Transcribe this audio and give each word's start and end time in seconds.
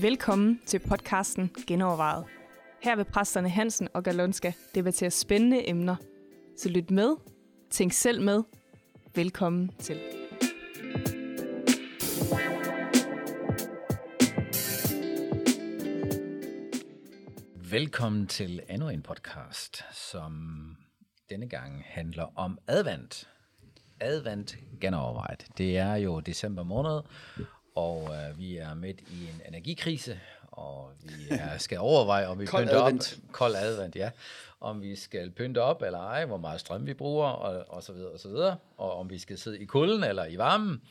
Velkommen 0.00 0.60
til 0.66 0.78
podcasten 0.78 1.50
Genovervejet. 1.66 2.24
Her 2.82 2.96
vil 2.96 3.04
præsterne 3.04 3.48
Hansen 3.48 3.88
og 3.94 4.04
Galonska 4.04 4.52
debattere 4.74 5.10
spændende 5.10 5.68
emner. 5.68 5.96
Så 6.56 6.68
lyt 6.68 6.90
med, 6.90 7.16
tænk 7.70 7.92
selv 7.92 8.22
med. 8.22 8.42
Velkommen 9.14 9.70
til. 9.78 10.00
Velkommen 17.70 18.26
til 18.26 18.60
endnu 18.70 18.88
en 18.88 19.02
podcast, 19.02 19.84
som 19.92 20.32
denne 21.30 21.48
gang 21.48 21.84
handler 21.86 22.38
om 22.38 22.58
advent. 22.66 23.28
Advent 24.00 24.56
genovervejet. 24.80 25.46
Det 25.58 25.78
er 25.78 25.94
jo 25.94 26.20
december 26.20 26.62
måned, 26.62 27.02
og 27.74 28.10
øh, 28.14 28.38
vi 28.38 28.56
er 28.56 28.74
midt 28.74 29.00
i 29.00 29.28
en 29.28 29.42
energikrise, 29.48 30.20
og 30.42 30.90
vi 31.02 31.12
er, 31.30 31.58
skal 31.66 31.78
overveje, 31.78 32.26
om 32.26 32.38
vi 32.38 32.46
Kold 32.46 32.64
pynter 32.64 32.82
advent. 32.82 33.20
op. 33.26 33.32
Kold 33.32 33.54
advent, 33.54 33.96
ja. 33.96 34.10
Om 34.60 34.82
vi 34.82 34.96
skal 34.96 35.30
pynte 35.30 35.62
op 35.62 35.82
eller 35.82 35.98
ej, 35.98 36.24
hvor 36.24 36.36
meget 36.36 36.60
strøm 36.60 36.86
vi 36.86 36.94
bruger, 36.94 37.28
og, 37.28 37.64
og 37.68 37.82
så 37.82 37.92
videre, 37.92 38.10
og 38.10 38.20
så 38.20 38.28
videre. 38.28 38.56
Og 38.76 38.92
om 38.96 39.10
vi 39.10 39.18
skal 39.18 39.38
sidde 39.38 39.58
i 39.58 39.64
kulden 39.64 40.04
eller 40.04 40.26
i 40.26 40.38
varmen. 40.38 40.82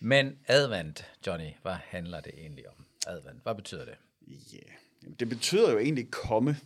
Men 0.00 0.38
advent, 0.46 1.04
Johnny, 1.26 1.50
hvad 1.62 1.76
handler 1.84 2.20
det 2.20 2.32
egentlig 2.38 2.68
om? 2.68 2.86
Advent, 3.06 3.42
hvad 3.42 3.54
betyder 3.54 3.84
det? 3.84 3.94
Ja, 4.26 4.56
yeah. 4.56 5.18
det 5.20 5.28
betyder 5.28 5.72
jo 5.72 5.78
egentlig 5.78 6.10
komme. 6.10 6.56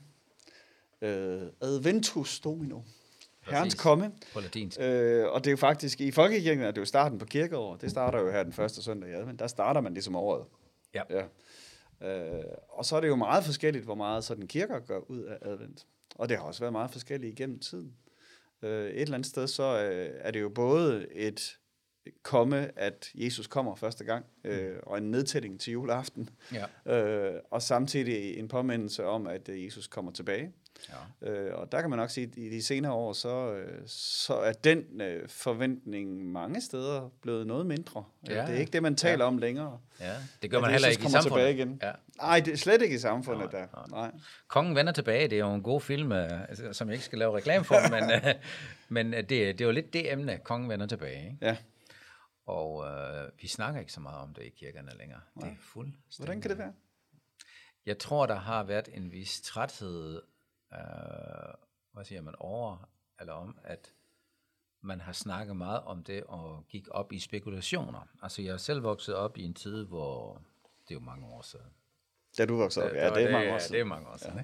Uh, 1.03 1.09
adventus 1.61 2.41
domino. 2.41 2.81
Herrens 3.51 3.75
komme. 3.75 4.13
På 4.33 4.41
latinsk. 4.41 4.79
Uh, 4.81 4.85
og 5.33 5.45
det 5.45 5.47
er 5.47 5.51
jo 5.51 5.57
faktisk, 5.57 6.01
i 6.01 6.11
folkekirken 6.11 6.65
er 6.65 6.71
det 6.71 6.81
jo 6.81 6.85
starten 6.85 7.19
på 7.19 7.27
kirkeåret. 7.27 7.81
Det 7.81 7.91
starter 7.91 8.21
jo 8.21 8.31
her 8.31 8.43
den 8.43 8.53
første 8.53 8.83
søndag 8.83 9.11
i 9.11 9.13
advent. 9.13 9.39
Der 9.39 9.47
starter 9.47 9.81
man 9.81 9.93
ligesom 9.93 10.17
året. 10.17 10.45
Ja. 10.95 11.03
ja. 11.11 11.25
Uh, 12.01 12.45
og 12.69 12.85
så 12.85 12.97
er 12.97 13.01
det 13.01 13.09
jo 13.09 13.17
meget 13.17 13.45
forskelligt, 13.45 13.85
hvor 13.85 13.95
meget 13.95 14.25
sådan 14.25 14.47
kirker 14.47 14.79
gør 14.81 14.99
ud 14.99 15.23
af 15.23 15.39
advent. 15.43 15.87
Og 16.15 16.29
det 16.29 16.37
har 16.37 16.45
også 16.45 16.61
været 16.61 16.73
meget 16.73 16.91
forskelligt 16.91 17.33
igennem 17.33 17.59
tiden. 17.59 17.93
Uh, 18.63 18.69
et 18.69 19.03
eller 19.03 19.15
andet 19.15 19.31
sted, 19.31 19.47
så 19.47 19.75
uh, 19.75 20.21
er 20.21 20.31
det 20.31 20.41
jo 20.41 20.49
både 20.49 21.07
et 21.13 21.59
komme, 22.23 22.71
at 22.79 23.11
Jesus 23.15 23.47
kommer 23.47 23.75
første 23.75 24.05
gang, 24.05 24.25
øh, 24.45 24.77
og 24.83 24.99
en 24.99 25.11
nedtælling 25.11 25.61
til 25.61 25.73
juleaften, 25.73 26.29
Ja. 26.87 26.95
øh, 26.97 27.35
og 27.51 27.63
samtidig 27.63 28.39
en 28.39 28.49
påmindelse 28.49 29.05
om, 29.05 29.27
at 29.27 29.49
øh, 29.49 29.65
Jesus 29.65 29.87
kommer 29.87 30.13
tilbage. 30.13 30.53
ja. 31.23 31.29
Øh, 31.31 31.55
og 31.59 31.73
der 31.73 31.81
kan 31.81 31.91
man 31.91 31.99
nok 31.99 32.11
sige, 32.11 32.27
at 32.33 32.39
i 32.39 32.49
de 32.51 32.63
senere 32.63 32.93
år, 32.93 33.13
så, 33.13 33.53
øh, 33.55 33.79
så 33.87 34.35
er 34.35 34.53
den 34.53 35.01
øh, 35.01 35.29
forventning 35.29 36.25
mange 36.33 36.61
steder 36.61 37.11
blevet 37.23 37.47
noget 37.47 37.67
mindre. 37.67 38.05
Ja, 38.29 38.35
Ja, 38.35 38.47
det 38.47 38.55
er 38.55 38.59
ikke 38.59 38.73
det, 38.73 38.83
man 38.83 38.95
taler 38.97 39.25
ja. 39.25 39.29
om 39.29 39.39
længere. 39.39 39.79
Ja, 40.01 40.13
det 40.43 40.51
gør 40.51 40.59
At 40.59 40.63
man 40.63 40.71
heller 40.71 40.89
ikke 40.89 41.01
i 41.01 41.03
samfundet. 41.11 41.23
tilbage 41.33 41.55
igen. 41.55 41.79
Ja. 41.83 41.93
Nej, 42.17 42.41
det 42.41 42.53
er 42.53 42.57
slet 42.57 42.83
ikke 42.83 42.95
i 42.95 42.99
samfundet 42.99 43.53
Nej, 43.53 43.61
der. 43.61 43.87
nej. 43.91 44.01
Nej. 44.11 44.11
Kongen 44.49 44.75
vender 44.77 44.93
tilbage, 44.93 45.29
det 45.29 45.33
er 45.39 45.47
jo 45.47 45.55
en 45.55 45.63
god 45.63 45.81
film, 45.81 46.13
øh, 46.13 46.41
altså, 46.49 46.73
som 46.73 46.89
jeg 46.89 46.95
ikke 46.95 47.05
skal 47.05 47.19
lave 47.19 47.37
reklame 47.37 47.65
for, 47.65 47.91
men, 47.91 48.11
øh, 48.29 48.35
men 48.89 49.15
øh, 49.15 49.21
det, 49.21 49.29
det 49.31 49.61
er 49.61 49.65
jo 49.65 49.71
lidt 49.71 49.93
det 49.93 50.13
emne, 50.13 50.39
Kongen 50.45 50.69
vender 50.71 50.87
tilbage. 50.87 51.25
Ikke? 51.25 51.37
Ja. 51.43 51.57
Og 52.49 52.87
øh, 52.87 53.31
vi 53.41 53.49
snakker 53.49 53.81
ikke 53.81 53.93
så 53.93 54.01
meget 54.01 54.19
om 54.19 54.35
det 54.35 54.43
i 54.43 54.49
kirkerne 54.49 54.93
længere. 54.99 55.21
Det 55.35 55.45
er 55.45 55.57
fuldstændig. 55.61 56.17
Hvordan 56.19 56.41
kan 56.41 56.51
det 56.51 56.59
være? 56.59 56.73
Jeg 57.87 57.99
tror, 57.99 58.27
der 58.27 58.35
har 58.35 58.63
været 58.65 58.89
en 58.93 59.13
vis 59.13 59.41
træthed, 59.41 60.23
øh, 60.73 60.79
hvad 61.93 62.05
siger 62.05 62.21
man, 62.23 62.35
over, 62.39 62.89
eller 63.21 63.33
om, 63.33 63.59
at 63.65 63.93
man 64.81 65.01
har 65.01 65.13
snakket 65.13 65.57
meget 65.57 65.81
om 65.81 66.05
det 66.05 66.25
og 66.25 66.65
gik 66.69 66.89
op 66.91 67.13
i 67.13 67.19
spekulationer. 67.19 68.09
Altså, 68.23 68.43
jeg 68.43 68.53
er 68.53 68.57
selv 68.57 68.83
vokset 68.83 69.15
op 69.15 69.37
i 69.37 69.43
en 69.43 69.55
tid, 69.55 69.85
hvor, 69.87 70.35
det 70.89 70.91
er 70.91 70.95
jo 70.95 71.01
mange 71.01 71.27
år 71.27 71.43
siden, 71.43 71.67
Da 72.39 72.47
du 72.47 72.57
voksede 72.57 72.85
op, 72.85 72.95
ja, 72.95 73.15
det 73.15 73.25
er 73.25 73.33
mange 73.33 73.49
år 73.49 73.53
Ja, 73.53 73.59
det 73.59 73.63
er 73.63 73.67
siden. 73.67 73.89
mange 73.89 74.09
år 74.09 74.17
siden. 74.17 74.37
Ja. 74.37 74.43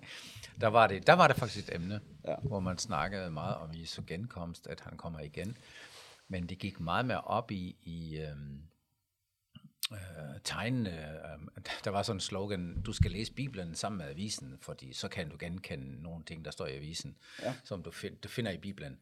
Der, 0.61 0.67
var 0.67 0.87
det, 0.87 1.07
der 1.07 1.13
var 1.13 1.27
det 1.27 1.37
faktisk 1.37 1.69
et 1.69 1.75
emne, 1.75 2.01
ja. 2.25 2.37
hvor 2.37 2.61
man 2.61 2.79
snakkede 2.79 3.31
meget 3.31 3.57
om 3.57 3.71
Jesu 3.75 4.03
genkomst, 4.07 4.67
at 4.67 4.81
han 4.81 4.97
kommer 4.97 5.21
igen. 5.21 5.57
Men 6.29 6.49
det 6.49 6.59
gik 6.59 6.81
meget 6.81 7.07
mere 7.07 7.21
op 7.21 7.51
i, 7.51 7.77
i 7.83 8.19
øhm, 8.19 8.63
øh, 9.93 9.99
tegnene. 10.45 10.91
Øh, 10.91 11.63
der 11.85 11.91
var 11.91 12.03
sådan 12.03 12.17
en 12.17 12.21
slogan, 12.21 12.83
du 12.83 12.93
skal 12.93 13.11
læse 13.11 13.33
Bibelen 13.33 13.75
sammen 13.75 13.99
med 13.99 14.07
avisen, 14.07 14.59
fordi 14.61 14.93
så 14.93 15.09
kan 15.09 15.29
du 15.29 15.37
genkende 15.39 16.03
nogle 16.03 16.25
ting, 16.25 16.45
der 16.45 16.51
står 16.51 16.67
i 16.67 16.77
avisen, 16.77 17.17
Ja. 17.43 17.55
som 17.65 17.83
du, 17.83 17.91
find, 17.91 18.17
du 18.17 18.29
finder 18.29 18.51
i 18.51 18.59
Bibelen. 18.59 18.99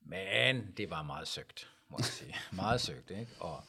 Men 0.00 0.72
det 0.76 0.90
var 0.90 1.02
meget 1.02 1.28
søgt, 1.28 1.70
må 1.88 1.96
jeg 1.98 2.04
sige. 2.04 2.34
meget 2.52 2.80
søgt, 2.80 3.10
ikke? 3.10 3.32
Og, 3.40 3.64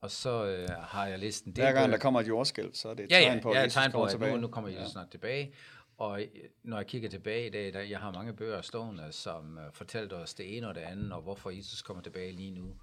og 0.00 0.10
så 0.10 0.44
øh, 0.46 0.68
har 0.68 1.06
jeg 1.06 1.18
læst 1.18 1.44
en 1.44 1.52
del 1.52 1.64
Hver 1.64 1.72
gang 1.72 1.92
der 1.92 1.98
kommer 1.98 2.20
et 2.20 2.28
jordskælv, 2.28 2.74
så 2.74 2.88
er 2.88 2.94
det 2.94 3.04
et 3.04 3.10
ja, 3.10 3.20
tegn 3.20 3.36
ja, 3.36 3.42
på, 3.42 3.50
at 3.50 3.56
ja, 3.56 3.62
Jesus 3.62 3.74
tegn 3.74 3.92
på, 3.92 4.06
kommer 4.06 4.26
at 4.26 4.32
nu, 4.32 4.40
nu 4.40 4.48
kommer 4.48 4.70
Jesus 4.70 4.82
ja. 4.82 4.88
snart 4.92 5.10
tilbage. 5.10 5.54
Og 6.00 6.22
øh, 6.22 6.28
når 6.62 6.76
jeg 6.76 6.86
kigger 6.86 7.08
tilbage 7.08 7.46
i 7.46 7.50
dag, 7.50 7.72
der, 7.72 7.80
jeg 7.80 8.00
har 8.00 8.12
mange 8.12 8.32
bøger 8.32 8.62
stående, 8.62 9.12
som 9.12 9.58
uh, 9.58 9.62
fortalte 9.72 10.14
os 10.14 10.34
det 10.34 10.56
ene 10.56 10.68
og 10.68 10.74
det 10.74 10.80
andet, 10.80 11.12
og 11.12 11.22
hvorfor 11.22 11.50
Jesus 11.50 11.82
kommer 11.82 12.02
tilbage 12.02 12.32
lige 12.32 12.50
nu. 12.50 12.76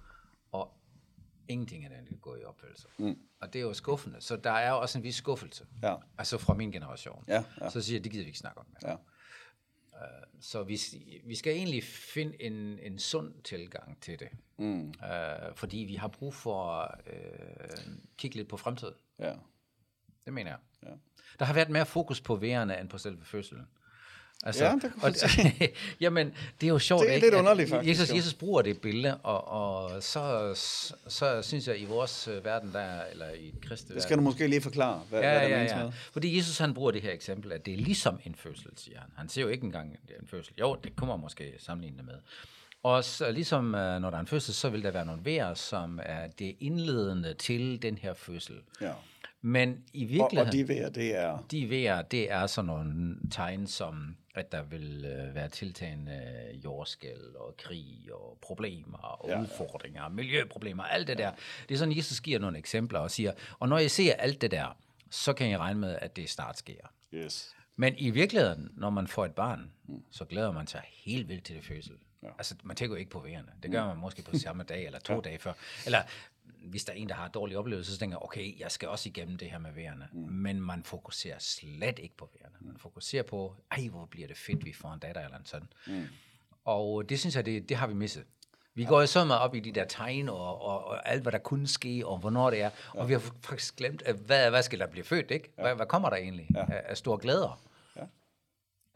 Og 0.52 0.72
ingenting 1.48 1.84
af 1.84 1.90
det 1.90 2.20
går 2.20 2.36
i 2.36 2.44
opfyldelse. 2.44 2.88
Mm. 2.98 3.18
Og 3.40 3.52
det 3.52 3.58
er 3.58 3.62
jo 3.62 3.74
skuffende. 3.74 4.20
Så 4.20 4.36
der 4.36 4.50
er 4.50 4.70
jo 4.70 4.80
også 4.80 4.98
en 4.98 5.04
vis 5.04 5.14
skuffelse. 5.14 5.66
Ja. 5.82 5.96
Altså 6.18 6.38
fra 6.38 6.54
min 6.54 6.72
generation. 6.72 7.24
Ja, 7.28 7.44
ja. 7.60 7.70
Så 7.70 7.82
siger 7.82 7.96
jeg, 7.96 8.04
det 8.04 8.12
gider 8.12 8.24
vi 8.24 8.28
ikke 8.28 8.38
snakke 8.38 8.60
om. 8.60 8.66
mere. 8.82 8.90
Ja. 8.90 8.96
Så 10.40 10.62
vi, 10.62 10.78
vi 11.24 11.34
skal 11.34 11.52
egentlig 11.52 11.84
finde 11.84 12.42
en, 12.42 12.78
en 12.78 12.98
sund 12.98 13.42
tilgang 13.42 14.00
til 14.00 14.18
det. 14.18 14.28
Mm. 14.58 14.88
Uh, 14.88 15.54
fordi 15.54 15.78
vi 15.78 15.94
har 15.94 16.08
brug 16.08 16.34
for 16.34 16.64
at 16.64 17.00
uh, 17.06 17.94
kigge 18.16 18.36
lidt 18.36 18.48
på 18.48 18.56
fremtiden. 18.56 18.94
Ja. 19.18 19.34
Det 20.24 20.32
mener 20.32 20.50
jeg. 20.50 20.58
Ja. 20.86 20.90
Der 21.38 21.44
har 21.44 21.54
været 21.54 21.70
mere 21.70 21.86
fokus 21.86 22.20
på 22.20 22.36
vejerne 22.36 22.80
end 22.80 22.88
på 22.88 22.98
selve 22.98 23.24
fødslen. 23.24 23.66
Altså, 24.44 24.64
Ja, 24.64 24.72
det 24.72 24.80
kan 24.82 24.92
og, 25.02 25.12
jamen, 26.00 26.34
det 26.60 26.66
er 26.66 26.70
jo 26.70 26.78
sjovt, 26.78 27.02
Det 27.02 27.10
er 27.10 27.14
ikke? 27.14 27.26
lidt 27.26 27.34
underligt, 27.34 27.70
faktisk, 27.70 28.00
Jesus. 28.00 28.16
Jesus 28.16 28.34
bruger 28.34 28.62
det 28.62 28.80
billede, 28.80 29.16
og, 29.16 29.48
og 29.48 30.02
så, 30.02 30.50
så 31.08 31.42
synes 31.42 31.68
jeg, 31.68 31.80
i 31.80 31.84
vores 31.84 32.28
øh, 32.28 32.44
verden, 32.44 32.72
der, 32.72 33.04
eller 33.04 33.30
i 33.30 33.48
et 33.48 33.60
kristent 33.60 33.94
Det 33.94 34.02
skal 34.02 34.16
du 34.16 34.22
måske 34.22 34.46
lige 34.46 34.60
forklare, 34.60 35.02
hvad, 35.08 35.20
Ja, 35.20 35.30
hvad 35.30 35.40
der 35.40 35.48
ja, 35.48 35.56
menes 35.56 35.72
ja. 35.72 35.82
med. 35.82 35.92
Fordi 36.12 36.36
Jesus 36.36 36.58
han 36.58 36.74
bruger 36.74 36.90
det 36.90 37.02
her 37.02 37.12
eksempel, 37.12 37.52
at 37.52 37.66
det 37.66 37.74
er 37.74 37.78
ligesom 37.78 38.20
en 38.24 38.34
fødsel, 38.34 38.70
siger 38.76 39.00
han. 39.00 39.10
Han 39.16 39.28
ser 39.28 39.42
jo 39.42 39.48
ikke 39.48 39.64
engang 39.64 39.96
en 40.20 40.26
fødsel. 40.26 40.54
Jo, 40.60 40.76
det 40.84 40.96
kommer 40.96 41.16
måske 41.16 41.54
sammenligne 41.58 41.96
det 41.98 42.06
med. 42.06 42.14
Og 42.82 43.04
så, 43.04 43.30
ligesom 43.30 43.74
øh, 43.74 44.00
når 44.00 44.10
der 44.10 44.16
er 44.16 44.20
en 44.20 44.26
fødsel, 44.26 44.54
så 44.54 44.68
vil 44.68 44.82
der 44.82 44.90
være 44.90 45.06
nogle 45.06 45.24
vejr, 45.24 45.54
som 45.54 46.00
er 46.02 46.26
det 46.38 46.56
indledende 46.60 47.34
til 47.34 47.82
den 47.82 47.98
her 47.98 48.14
fødsel. 48.14 48.56
Ja. 48.80 48.92
Men 49.40 49.84
i 49.92 50.04
Og, 50.04 50.08
virkeligheden... 50.10 50.46
og 50.46 50.52
de 50.52 50.68
vejr, 50.68 50.88
det 50.88 51.16
er... 51.16 51.38
De 51.50 51.70
vejr, 51.70 52.02
det 52.02 52.32
er 52.32 52.46
sådan 52.46 52.66
nogle 52.66 53.16
tegn 53.30 53.66
som, 53.66 54.16
at 54.34 54.52
der 54.52 54.62
vil 54.62 55.04
øh, 55.04 55.34
være 55.34 55.48
tiltagende 55.48 56.20
jordskæld 56.64 57.34
og 57.36 57.54
krig 57.58 58.08
og 58.12 58.38
problemer 58.42 58.98
og 58.98 59.28
Ja, 59.28 59.32
ja, 59.32 59.38
ja. 59.38 59.42
udfordringer, 59.44 60.08
miljøproblemer, 60.08 60.82
alt 60.84 61.06
det 61.08 61.18
der. 61.18 61.32
Det 61.68 61.74
er 61.74 61.78
sådan, 61.78 61.96
Jesus 61.96 62.20
giver 62.20 62.38
nogle 62.38 62.58
eksempler 62.58 62.98
og 62.98 63.10
siger, 63.10 63.32
og 63.58 63.68
når 63.68 63.78
I 63.78 63.88
ser 63.88 64.14
alt 64.14 64.40
det 64.40 64.50
der, 64.50 64.76
så 65.10 65.32
kan 65.32 65.50
I 65.50 65.56
regne 65.56 65.80
med, 65.80 65.98
at 66.00 66.16
det 66.16 66.30
snart 66.30 66.58
sker. 66.58 66.92
Yes. 67.14 67.54
Men 67.76 67.94
i 67.98 68.10
virkeligheden, 68.10 68.70
når 68.76 68.90
man 68.90 69.06
får 69.06 69.24
et 69.24 69.34
barn, 69.34 69.70
så 70.10 70.24
glæder 70.24 70.52
man 70.52 70.66
sig 70.66 70.82
helt 71.04 71.28
vildt 71.28 71.44
til 71.44 71.56
det 71.56 71.64
fødsel. 71.64 71.92
Ja. 72.22 72.26
Ja. 72.28 72.32
Altså, 72.38 72.54
man 72.62 72.76
tænker 72.76 72.96
jo 72.96 72.98
ikke 72.98 73.10
på 73.10 73.20
vejerne. 73.20 73.48
Det 73.62 73.70
gør 73.70 73.86
man 73.86 73.96
måske 73.96 74.22
på 74.22 74.38
samme 74.38 74.62
dag 74.62 74.86
eller 74.86 74.98
to 74.98 75.14
ja. 75.14 75.20
dage 75.20 75.38
før. 75.38 75.52
Eller 75.86 76.02
hvis 76.68 76.84
der 76.84 76.92
er 76.92 76.96
en, 76.96 77.08
der 77.08 77.14
har 77.14 77.26
en 77.26 77.32
dårlig 77.34 77.56
oplevelse, 77.56 77.92
så 77.92 77.98
tænker 77.98 78.16
jeg, 78.16 78.22
okay, 78.22 78.60
jeg 78.60 78.70
skal 78.70 78.88
også 78.88 79.08
igennem 79.08 79.36
det 79.36 79.50
her 79.50 79.58
med 79.58 79.72
vejerne. 79.72 80.08
Mm. 80.12 80.20
Men 80.20 80.60
man 80.60 80.82
fokuserer 80.84 81.38
slet 81.38 81.98
ikke 81.98 82.16
på 82.16 82.30
vejerne. 82.34 82.56
Man 82.60 82.78
fokuserer 82.78 83.22
på, 83.22 83.54
ej, 83.70 83.88
hvor 83.88 84.06
bliver 84.06 84.28
det 84.28 84.36
fedt, 84.36 84.64
vi 84.64 84.72
får 84.72 84.92
en 84.92 84.98
datter 84.98 85.24
eller 85.24 85.38
en 85.38 85.46
sådan. 85.46 85.68
Mm. 85.86 86.04
Og 86.64 87.08
det 87.08 87.20
synes 87.20 87.36
jeg, 87.36 87.46
det, 87.46 87.68
det 87.68 87.76
har 87.76 87.86
vi 87.86 87.94
misset. 87.94 88.24
Vi 88.74 88.84
går 88.84 89.00
jo 89.00 89.06
så 89.06 89.24
meget 89.24 89.42
op 89.42 89.54
i 89.54 89.60
de 89.60 89.72
der 89.72 89.84
tegn 89.84 90.28
og, 90.28 90.62
og, 90.62 90.84
og 90.84 91.08
alt, 91.08 91.22
hvad 91.22 91.32
der 91.32 91.38
kunne 91.38 91.68
ske, 91.68 92.02
og 92.06 92.18
hvornår 92.18 92.50
det 92.50 92.62
er. 92.62 92.70
Og 92.90 93.00
ja. 93.00 93.04
vi 93.04 93.12
har 93.12 93.20
faktisk 93.42 93.76
glemt, 93.76 94.02
hvad, 94.26 94.50
hvad 94.50 94.62
skal 94.62 94.78
der 94.78 94.86
blive 94.86 95.04
født, 95.04 95.30
ikke? 95.30 95.52
Hvad, 95.54 95.74
hvad 95.74 95.86
kommer 95.86 96.10
der 96.10 96.16
egentlig 96.16 96.46
ja. 96.54 96.60
af, 96.60 96.82
af 96.84 96.96
store 96.96 97.18
glæder? 97.18 97.62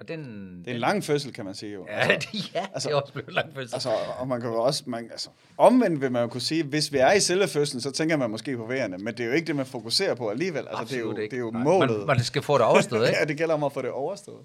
Og 0.02 0.08
den, 0.08 0.20
Det 0.64 0.70
er 0.70 0.74
en 0.74 0.80
lang 0.80 1.04
fødsel, 1.04 1.32
kan 1.32 1.44
man 1.44 1.54
sige 1.54 1.72
jo. 1.72 1.86
Ja, 1.88 2.08
det, 2.32 2.54
ja 2.54 2.66
altså, 2.74 2.88
det 2.88 2.94
er 2.94 3.00
også 3.00 3.12
blevet 3.12 3.32
lang 3.34 3.54
fødsel. 3.54 3.74
Altså, 3.74 3.90
og 4.18 4.28
man 4.28 4.40
kan 4.40 4.50
jo 4.50 4.62
også, 4.62 4.82
man, 4.86 5.08
altså, 5.10 5.28
omvendt 5.58 6.00
vil 6.00 6.12
man 6.12 6.22
jo 6.22 6.28
kunne 6.28 6.40
sige, 6.40 6.62
hvis 6.64 6.92
vi 6.92 6.98
er 6.98 7.12
i 7.12 7.20
selve 7.20 7.48
fødslen, 7.48 7.80
så 7.80 7.90
tænker 7.90 8.16
man 8.16 8.30
måske 8.30 8.56
på 8.56 8.66
vejerne, 8.66 8.98
men 8.98 9.14
det 9.14 9.20
er 9.20 9.26
jo 9.26 9.32
ikke 9.32 9.46
det, 9.46 9.56
man 9.56 9.66
fokuserer 9.66 10.14
på 10.14 10.28
alligevel. 10.30 10.68
Altså, 10.70 10.84
det 10.84 10.92
er 10.92 10.98
jo, 10.98 11.04
Absolut 11.04 11.22
ikke. 11.22 11.30
det 11.30 11.36
er 11.36 11.40
jo 11.40 11.50
Nej, 11.50 11.62
målet. 11.62 11.96
Man, 11.98 12.06
man 12.06 12.20
skal 12.24 12.42
få 12.42 12.58
det 12.58 12.66
overstået, 12.66 13.06
ikke? 13.08 13.18
ja, 13.20 13.24
det 13.24 13.36
gælder 13.36 13.54
om 13.54 13.64
at 13.64 13.72
få 13.72 13.82
det 13.82 13.90
overstået. 13.90 14.40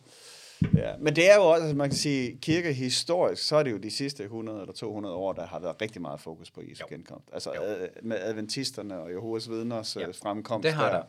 Ja, 0.77 0.93
men 0.99 1.15
det 1.15 1.31
er 1.31 1.35
jo 1.35 1.41
også, 1.41 1.61
altså 1.63 1.75
man 1.75 1.89
kan 1.89 1.97
sige, 1.97 2.37
kirkehistorisk, 2.41 3.43
så 3.47 3.55
er 3.55 3.63
det 3.63 3.71
jo 3.71 3.77
de 3.77 3.91
sidste 3.91 4.23
100 4.23 4.61
eller 4.61 4.73
200 4.73 5.15
år, 5.15 5.33
der 5.33 5.47
har 5.47 5.59
været 5.59 5.81
rigtig 5.81 6.01
meget 6.01 6.19
fokus 6.19 6.51
på 6.51 6.61
Jesu 6.69 6.83
Jo. 6.91 6.95
genkomst. 6.95 7.29
Altså 7.33 7.51
Jo. 7.55 7.61
ad, 7.61 7.87
med 8.01 8.17
adventisterne 8.21 8.99
og 8.99 9.11
Jehovas 9.11 9.49
vidners 9.49 9.95
Ja. 9.95 10.01
ja. 10.01 10.07
fremkomst. 10.07 10.63
Det 10.65 10.73
har 10.73 10.89
der, 10.89 11.03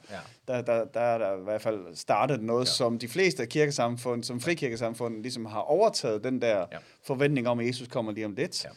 der, 0.49 0.55
ja. 0.57 0.63
der, 0.63 0.79
der, 0.79 0.85
der 0.85 1.01
er 1.01 1.19
der 1.19 1.41
i 1.41 1.43
hvert 1.43 1.63
fald 1.63 1.97
startet 1.97 2.43
noget, 2.43 2.67
Ja. 2.67 2.71
som 2.73 2.99
de 2.99 3.09
fleste 3.09 3.47
kirkesamfund, 3.47 4.25
som 4.25 4.41
frikirkesamfund, 4.41 5.23
ligesom 5.23 5.47
har 5.47 5.61
overtaget 5.61 6.25
den 6.25 6.43
der 6.43 6.59
ja. 6.73 6.79
forventning 7.05 7.49
om, 7.49 7.59
at 7.61 7.67
Jesus 7.67 7.89
kommer 7.89 8.13
lige 8.13 8.27
om 8.27 8.35
lidt. 8.35 8.65
Ja. 8.65 8.71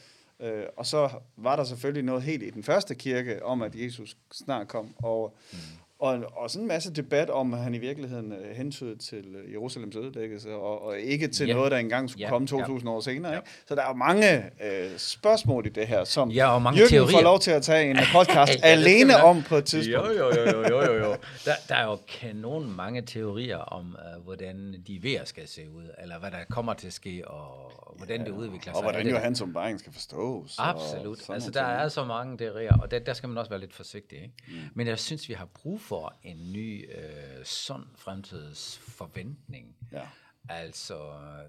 Øh, 0.50 0.66
og 0.78 0.86
så 0.86 1.10
var 1.38 1.56
der 1.56 1.64
selvfølgelig 1.64 2.04
noget 2.04 2.24
helt 2.24 2.44
i 2.44 2.50
den 2.50 2.64
første 2.64 2.96
kirke 2.96 3.46
om, 3.46 3.62
at 3.62 3.76
Jesus 3.76 4.18
snart 4.32 4.68
kom. 4.68 4.96
Og, 5.04 5.36
mm. 5.52 5.58
Og, 6.02 6.24
og 6.36 6.50
sådan 6.52 6.64
en 6.64 6.68
masse 6.68 6.94
debat 6.94 7.30
om, 7.30 7.54
at 7.54 7.60
han 7.60 7.74
i 7.76 7.78
virkeligheden 7.78 8.32
øh, 8.34 8.56
hentydede 8.56 8.98
til 8.98 9.26
øh, 9.46 9.52
Jerusalems 9.52 9.96
ødelæggelse, 9.96 10.50
og, 10.56 10.86
og 10.86 11.00
ikke 11.00 11.28
til 11.28 11.46
Ja. 11.48 11.52
ja. 11.52 11.56
noget, 11.58 11.72
der 11.72 11.78
engang 11.78 12.10
skulle 12.10 12.22
Ja, 12.22 12.26
ja. 12.28 12.32
komme 12.32 12.48
ja. 12.52 12.64
2000 12.64 12.90
år 12.90 13.00
senere. 13.00 13.32
Ja. 13.32 13.38
Ikke? 13.38 13.50
Så 13.68 13.76
der 13.76 13.82
er 13.82 13.88
jo 13.88 13.94
mange 13.94 14.38
øh, 14.38 14.98
spørgsmål 14.98 15.66
i 15.66 15.70
det 15.70 15.88
her, 15.88 16.04
som 16.04 16.30
Ja, 16.32 16.54
og 16.54 16.62
mange 16.62 16.78
Jørgen 16.80 16.90
teorier. 16.92 17.12
får 17.18 17.22
lov 17.22 17.40
til 17.40 17.52
at 17.52 17.64
tage 17.64 17.90
en 17.90 17.98
podcast 18.16 18.52
Ja, 18.64 18.68
alene 18.68 19.16
om 19.24 19.44
på 19.44 19.56
et 19.56 19.66
tidspunkt. 19.66 20.10
Jo, 20.10 20.14
jo, 20.14 20.42
jo, 20.46 20.68
jo, 20.70 20.82
jo, 20.86 20.94
jo. 21.06 21.16
Der, 21.46 21.52
der 21.70 21.76
er 21.76 21.86
jo 21.86 21.98
kanon 22.22 22.72
mange 22.76 23.02
teorier 23.02 23.58
om, 23.58 23.96
uh, 24.18 24.24
hvordan 24.24 24.76
de 24.88 25.00
vejer 25.04 25.26
skal 25.26 25.48
se 25.48 25.62
ud, 25.72 25.84
eller 26.02 26.20
hvad 26.20 26.32
der 26.32 26.38
kommer 26.50 26.74
til 26.74 26.88
at 26.88 26.94
ske, 26.94 27.24
og 27.28 27.72
hvordan 27.98 28.20
det 28.26 28.30
udvikler 28.32 28.74
sig. 28.74 28.76
Og 28.76 28.82
hvordan 28.84 29.00
Er 29.02 29.04
det- 29.04 29.12
Johannes 29.12 29.42
åbenbaring 29.42 29.80
skal 29.80 29.94
forstås. 29.94 30.56
Absolut. 30.60 31.20
Altså, 31.30 31.52
der 31.52 31.60
ting. 31.64 31.72
er 31.84 31.88
så 31.88 32.04
mange 32.06 32.38
teorier, 32.38 32.74
og 32.82 32.92
der, 32.92 33.00
der 33.00 33.14
skal 33.14 33.30
man 33.30 33.38
også 33.38 33.50
være 33.50 33.60
lidt 33.60 33.74
forsigtig. 33.74 34.18
Ikke? 34.18 34.34
Mm. 34.48 34.54
Men 34.76 34.88
jeg 34.88 35.00
synes, 35.00 35.30
vi 35.30 35.34
har 35.34 35.48
brug 35.62 35.82
for 35.82 35.91
en 36.24 36.54
ny, 36.54 36.90
øh, 36.98 37.46
sund 37.46 37.84
fremtidsforventning. 37.96 39.76
Ja. 39.92 40.08
Altså, 40.50 40.96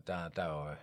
der, 0.06 0.28
der 0.28 0.42
er 0.42 0.68
jo 0.68 0.74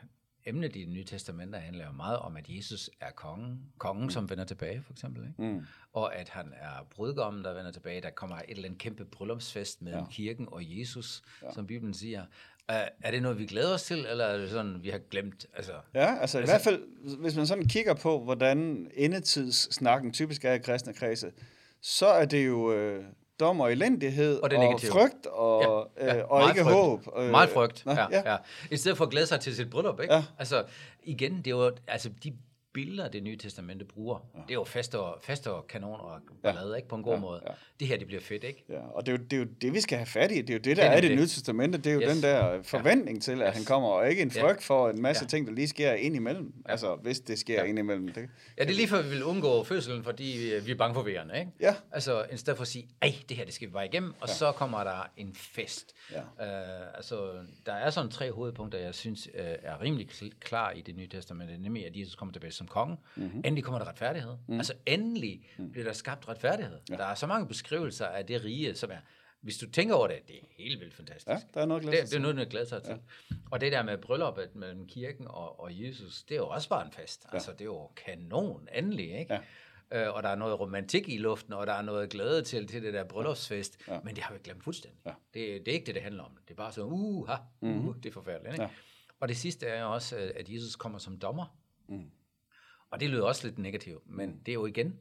emnet 0.45 0.75
i 0.75 0.79
det 0.79 0.89
nye 0.89 1.03
testament, 1.03 1.53
der 1.53 1.59
handler 1.59 1.85
jo 1.85 1.91
meget 1.91 2.19
om, 2.19 2.38
at 2.38 2.45
Jesus 2.50 2.89
er 3.01 3.11
kongen, 3.11 3.59
kongen 3.77 4.03
mm. 4.03 4.09
som 4.09 4.29
vender 4.29 4.44
tilbage, 4.44 4.81
for 4.81 4.94
eksempel. 4.94 5.23
Ikke? 5.23 5.53
Mm. 5.53 5.65
Og 5.94 6.15
at 6.15 6.29
han 6.29 6.53
er 6.56 6.88
brudgommen, 6.89 7.44
der 7.44 7.53
vender 7.53 7.71
tilbage. 7.71 8.01
Der 8.01 8.09
kommer 8.09 8.35
et 8.35 8.44
eller 8.47 8.65
andet 8.65 8.79
kæmpe 8.79 9.06
bryllupsfest 9.06 9.81
mellem 9.81 10.01
ja. 10.01 10.09
kirken 10.11 10.47
og 10.51 10.79
Jesus, 10.79 11.23
ja. 11.44 11.53
som 11.53 11.67
Bibelen 11.67 11.94
siger. 11.94 12.21
Uh, 12.69 12.75
er 13.01 13.11
det 13.11 13.21
noget, 13.21 13.39
vi 13.39 13.45
glæder 13.45 13.73
os 13.73 13.83
til, 13.83 14.06
eller 14.06 14.25
er 14.25 14.38
det 14.38 14.50
sådan, 14.50 14.83
vi 14.83 14.89
har 14.89 14.97
glemt? 14.97 15.45
Altså, 15.53 15.71
Ja, 15.94 16.17
altså 16.21 16.39
i 16.39 16.44
hvert 16.45 16.61
fald, 16.61 16.83
hvis 17.19 17.35
man 17.35 17.47
sådan 17.47 17.67
kigger 17.67 17.94
på, 17.94 18.23
hvordan 18.23 18.91
endetidssnakken 18.94 20.13
typisk 20.13 20.45
er 20.45 20.53
i 20.53 20.57
kristne 20.57 20.94
kredse, 20.94 21.31
så 21.81 22.07
er 22.07 22.25
det 22.25 22.47
jo 22.47 22.73
øh, 22.73 23.06
dom 23.39 23.59
og 23.59 23.71
elendighed 23.71 24.39
Og 24.39 24.50
det 24.50 24.59
og 24.59 24.80
frygt 24.91 25.25
og, 25.25 25.88
ja, 25.97 26.06
Ja, 26.06 26.15
ja, 26.18 26.24
og 26.24 26.50
ikke 26.50 26.62
frygt. 26.63 26.75
håb. 26.75 27.07
Øh, 27.18 27.30
Meget 27.31 27.50
frygt, 27.50 27.83
ja, 27.86 28.07
ja. 28.12 28.31
ja. 28.31 28.38
I 28.71 28.77
stedet 28.77 28.97
for 28.97 29.06
at 29.06 29.12
glæde 29.12 29.25
sig 29.27 29.39
til 29.39 29.56
sit 29.56 29.69
bryllup, 29.69 30.00
ikke? 30.01 30.13
Ja. 30.13 30.24
Altså, 30.39 30.63
igen, 31.03 31.38
det 31.38 31.47
er 31.47 31.51
jo, 31.51 31.71
altså, 31.88 32.09
de 32.24 32.33
billeder, 32.86 33.08
det 33.10 33.24
nye 33.24 33.38
testamente 33.38 33.86
bruger, 33.86 34.20
ja. 34.36 34.40
det 34.42 34.50
er 34.50 34.54
jo 34.54 34.64
fest 34.64 34.96
og, 34.96 35.18
fest 35.22 35.48
og 35.48 35.66
ballade, 36.44 36.76
ikke? 36.78 36.88
På 36.88 36.96
en 36.96 37.04
god 37.04 37.14
Ja, 37.14 37.20
måde. 37.20 37.42
ja. 37.48 37.52
Det 37.80 37.88
her, 37.88 37.98
det 37.98 38.08
bliver 38.08 38.22
fedt, 38.22 38.44
ikke? 38.44 38.64
Ja, 38.70 38.80
og 38.80 39.06
det 39.06 39.14
er, 39.14 39.18
jo, 39.18 39.24
det 39.24 39.34
er 39.34 39.38
jo 39.38 39.48
det, 39.62 39.74
vi 39.74 39.81
skal 39.81 39.98
have 39.98 40.06
fat 40.06 40.31
i. 40.31 40.42
Det 40.42 40.50
er 40.50 40.54
jo 40.54 40.58
det, 40.60 40.66
der 40.66 40.74
Det 40.76 40.84
er 40.84 40.90
er, 40.90 41.02
det 41.02 41.10
det. 41.10 41.18
nye 41.18 41.28
testamente. 41.28 41.78
Det 41.78 41.88
er 41.88 41.94
jo 41.94 42.02
Yes. 42.02 42.14
den 42.14 42.24
der 42.24 42.64
forventning 42.64 43.22
til, 43.24 43.42
at 43.42 43.54
han 43.54 43.64
kommer, 43.66 43.90
og 43.90 44.10
ikke 44.10 44.22
en 44.22 44.31
Ja. 44.36 44.44
frygt 44.44 44.64
for 44.64 44.90
en 44.90 45.02
masse 45.02 45.24
Ja. 45.24 45.28
ting, 45.28 45.48
der 45.48 45.54
lige 45.54 45.68
sker 45.68 45.94
ind 45.94 46.16
imellem. 46.16 46.54
Altså, 46.66 46.96
hvis 46.96 47.20
det 47.20 47.40
sker 47.40 47.54
Ja. 47.62 47.64
ind 47.64 47.80
imellem. 47.80 48.08
Det, 48.08 48.30
Ja, 48.58 48.64
det 48.64 48.72
er 48.72 48.76
lige 48.76 48.88
før, 48.88 49.02
vi 49.02 49.10
vil 49.10 49.24
undgå 49.24 49.64
fødselen, 49.64 50.04
fordi 50.04 50.54
øh, 50.54 50.66
vi 50.66 50.72
er 50.72 50.76
bange 50.76 50.94
for 50.94 51.02
vejerne, 51.04 51.40
ikke? 51.40 51.52
Ja. 51.60 51.76
Altså, 51.92 52.26
i 52.34 52.38
stedet 52.38 52.58
for 52.58 52.62
at 52.62 52.68
sige, 52.68 52.88
ej, 53.02 53.14
det 53.30 53.38
her, 53.38 53.46
det 53.46 53.54
skal 53.54 53.68
vi 53.68 53.74
bare 53.74 53.86
igennem, 53.86 54.14
og 54.22 54.28
ja. 54.28 54.34
så 54.34 54.52
kommer 54.52 54.84
der 54.84 55.12
en 55.18 55.36
fest. 55.36 55.94
Ja. 56.12 56.20
Uh, 56.20 56.88
altså, 56.96 57.31
der 57.66 57.74
er 57.74 57.90
sådan 57.90 58.12
tre 58.12 58.31
hovedpunkter, 58.31 58.80
jeg 58.80 58.96
synes 58.96 59.28
uh, 59.34 59.40
er 59.40 59.81
rimelig 59.81 60.08
kl- 60.12 60.40
klar 60.40 60.72
i 60.72 60.81
det 60.81 60.96
nye 60.96 61.08
testamente, 61.08 61.58
nemlig 61.58 61.86
at 61.86 61.96
Jesus 61.96 62.16
kommer 62.16 62.34
tilbage 62.34 62.52
som 62.52 62.68
konge. 62.69 62.98
Mhm. 63.16 63.25
Mm-hmm. 63.25 63.42
Endelig 63.45 63.63
kommer 63.63 63.80
der 63.80 63.88
retfærdighed. 63.88 64.38
Mm. 64.48 64.57
Altså, 64.57 64.74
endelig 64.86 65.50
mm. 65.57 65.71
bliver 65.71 65.86
der 65.86 65.94
skabt 65.94 66.27
retfærdighed. 66.27 66.80
Ja. 66.89 66.95
Der 66.95 67.06
er 67.06 67.16
så 67.16 67.27
mange 67.27 67.48
beskrivelser 67.48 68.06
af 68.06 68.25
det 68.25 68.44
rige, 68.44 68.75
som 68.75 68.92
er, 68.92 68.98
hvis 69.42 69.57
du 69.57 69.71
tænker 69.71 69.95
over 69.95 70.07
det, 70.07 70.27
det 70.27 70.36
er 70.36 70.45
helt 70.50 70.80
vildt 70.80 70.94
fantastisk. 70.94 71.27
Ja, 71.27 71.39
der 71.54 71.62
er 71.62 71.66
noget 71.66 71.86
at 71.86 71.92
det, 71.92 72.10
det 72.10 72.16
er 72.16 72.19
noget, 72.19 72.36
man 72.36 72.48
glæder 72.48 72.66
sig 72.66 72.83
til. 72.83 72.94
Ja. 73.30 73.36
Og 73.51 73.62
det 73.62 73.71
der 73.71 73.83
med 73.83 73.98
brylluppet 73.98 74.56
mellem 74.56 74.88
kirken 74.88 75.27
og, 75.27 75.60
og 75.60 75.81
Jesus, 75.81 76.24
det 76.24 76.36
er 76.36 76.39
jo 76.39 76.48
også 76.48 76.69
bare 76.69 76.86
en 76.86 76.92
fest. 76.92 77.25
Ja. 77.25 77.33
Altså, 77.33 77.51
det 77.51 77.62
er 77.62 77.66
jo 77.66 77.88
kanon, 77.88 78.68
endelig, 78.75 79.19
ikke? 79.19 79.33
Ja. 79.33 79.39
Øh, 79.92 80.16
og 80.16 80.24
der 80.24 80.30
er 80.30 80.36
noget 80.36 80.60
romantik 80.60 81.10
i 81.10 81.18
luften, 81.18 81.54
og 81.54 81.68
der 81.68 81.74
er 81.74 81.81
noget 81.81 82.10
glæde 82.10 82.42
til, 82.42 82.68
til 82.68 82.83
det 82.83 82.94
der 82.94 83.04
bryllupsfest, 83.04 83.77
ja. 83.88 84.00
Men 84.04 84.16
det 84.16 84.24
har 84.24 84.33
vi 84.33 84.39
glemt 84.44 84.63
fuldstændig. 84.63 85.00
Ja. 85.06 85.13
Det, 85.33 85.66
det 85.66 85.68
er 85.68 85.74
ikke 85.74 85.86
det, 85.86 85.95
det 85.95 86.04
handler 86.04 86.24
om. 86.24 86.38
Det 86.48 86.51
er 86.51 86.56
bare 86.56 86.71
så, 86.71 86.83
uh, 86.83 87.27
ha, 87.27 87.36
uh, 87.62 87.69
mm-hmm. 87.69 88.01
det 88.01 88.10
er 88.10 88.13
forfærdeligt. 88.13 88.54
Ikke? 88.54 88.63
Ja. 88.63 88.69
Og 89.19 89.27
det 89.27 89.38
sidste 89.38 89.66
er 89.66 89.83
også, 89.83 90.31
at 90.36 90.50
Jesus 90.50 90.75
kommer 90.75 91.00
som 91.00 91.19
dommer. 91.19 91.57
Mm. 91.88 92.12
Og 92.91 93.00
det 93.00 93.09
lyder 93.09 93.24
også 93.24 93.47
lidt 93.47 93.59
negativt, 93.59 94.03
men 94.06 94.39
det 94.45 94.51
er 94.51 94.53
jo 94.53 94.65
igen, 94.65 94.95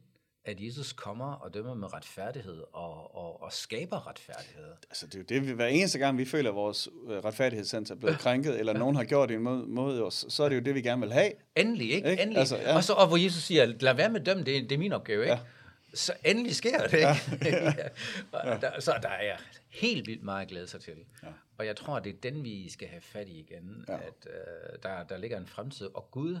at 0.45 0.59
Jesus 0.59 0.93
kommer 0.93 1.33
og 1.33 1.53
dømmer 1.53 1.73
med 1.73 1.93
retfærdighed 1.93 2.63
og, 2.73 3.15
og, 3.15 3.41
og 3.43 3.53
skaber 3.53 4.07
retfærdighed. 4.07 4.71
Altså, 4.89 5.07
det 5.07 5.15
er 5.15 5.19
jo 5.19 5.25
det, 5.29 5.47
vi, 5.47 5.51
hver 5.53 5.67
eneste 5.67 5.99
gang, 5.99 6.17
vi 6.17 6.25
føler, 6.25 6.49
at 6.49 6.55
vores 6.55 6.89
øh, 7.07 7.17
retfærdighedssans 7.17 7.91
er 7.91 7.95
blevet 7.95 8.19
krænket, 8.19 8.59
eller 8.59 8.73
nogen 8.73 8.95
har 8.95 9.03
gjort 9.03 9.29
det 9.29 9.35
imod, 9.35 9.65
mod 9.67 10.01
os, 10.01 10.25
så 10.29 10.43
er 10.43 10.49
det 10.49 10.55
jo 10.55 10.61
det, 10.61 10.75
vi 10.75 10.81
gerne 10.81 11.01
vil 11.01 11.11
have. 11.13 11.31
Endelig, 11.55 11.91
ikke? 11.91 12.11
Ikke? 12.11 12.21
Endelig. 12.23 12.39
Altså, 12.39 12.55
ja. 12.57 12.69
ja. 12.69 12.75
og, 12.75 12.83
så, 12.83 12.93
og 12.93 13.07
hvor 13.07 13.17
Jesus 13.17 13.43
siger, 13.43 13.65
lad 13.65 13.93
være 13.93 14.09
med 14.09 14.19
at 14.19 14.25
dømme, 14.25 14.43
det, 14.43 14.57
er- 14.57 14.61
det 14.61 14.71
er 14.71 14.77
min 14.77 14.93
opgave, 14.93 15.21
ikke? 15.21 15.33
Ja. 15.33 15.39
Ja. 15.39 15.45
Så 15.93 16.13
endelig 16.25 16.55
sker 16.55 16.87
det, 16.87 16.93
ikke? 16.93 17.07
Ja. 17.45 17.89
Og 18.53 18.61
der, 18.61 18.79
så 18.79 18.99
der 19.01 19.09
er 19.09 19.37
helt 19.69 20.07
vildt 20.07 20.23
meget 20.23 20.41
at 20.41 20.47
glæde 20.47 20.67
sig 20.67 20.81
til. 20.81 20.93
Ja. 21.23 21.27
Og 21.57 21.65
jeg 21.65 21.75
tror, 21.75 21.99
det 21.99 22.09
er 22.15 22.17
den, 22.31 22.43
vi 22.43 22.69
skal 22.69 22.87
have 22.87 23.01
fat 23.01 23.27
i 23.27 23.39
igen, 23.39 23.85
Ja. 23.87 23.93
ja. 23.93 23.99
at 23.99 24.27
øh, 24.27 24.79
der, 24.83 25.03
der 25.03 25.17
ligger 25.17 25.37
en 25.37 25.47
fremtid, 25.47 25.89
og 25.93 26.11
Gud 26.11 26.39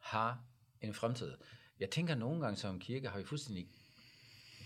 har 0.00 0.38
en 0.88 0.94
fremtid. 0.94 1.32
Jeg 1.80 1.90
tænker 1.90 2.14
nogle 2.14 2.40
gange 2.40 2.56
som 2.56 2.78
kirke, 2.78 3.08
har 3.08 3.18
vi 3.18 3.24
fuldstændig 3.24 3.68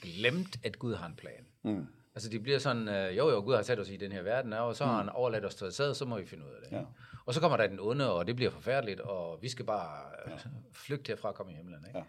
glemt, 0.02 0.58
at 0.62 0.78
Gud 0.78 0.94
har 0.94 1.06
en 1.06 1.16
plan. 1.16 1.46
Mm. 1.62 1.86
Altså 2.14 2.28
det 2.30 2.42
bliver 2.42 2.58
sådan, 2.58 2.88
øh, 2.88 3.16
jo 3.16 3.30
jo, 3.30 3.40
Gud 3.40 3.54
har 3.54 3.62
sat 3.62 3.78
os 3.78 3.88
i 3.88 3.96
den 3.96 4.12
her 4.12 4.22
verden, 4.22 4.52
og 4.52 4.76
så 4.76 4.84
har 4.84 4.96
han 4.96 5.08
overladt 5.08 5.44
os 5.44 5.54
til 5.54 5.72
sad, 5.72 5.94
så 5.94 6.04
må 6.04 6.18
vi 6.18 6.26
finde 6.26 6.44
ud 6.44 6.50
af 6.50 6.62
det. 6.64 6.76
Ja. 6.76 6.84
Og 7.26 7.34
så 7.34 7.40
kommer 7.40 7.56
der 7.56 7.66
den 7.66 7.80
onde, 7.80 8.12
og 8.12 8.26
det 8.26 8.36
bliver 8.36 8.50
forfærdeligt, 8.50 9.00
og 9.00 9.42
vi 9.42 9.48
skal 9.48 9.64
bare 9.64 10.04
ja. 10.30 10.36
flygte 10.72 11.08
herfra 11.08 11.28
og 11.28 11.34
komme 11.34 11.52
i 11.52 11.54
himlen. 11.54 11.84
Ikke? 11.86 11.98
Ja. 11.98 12.04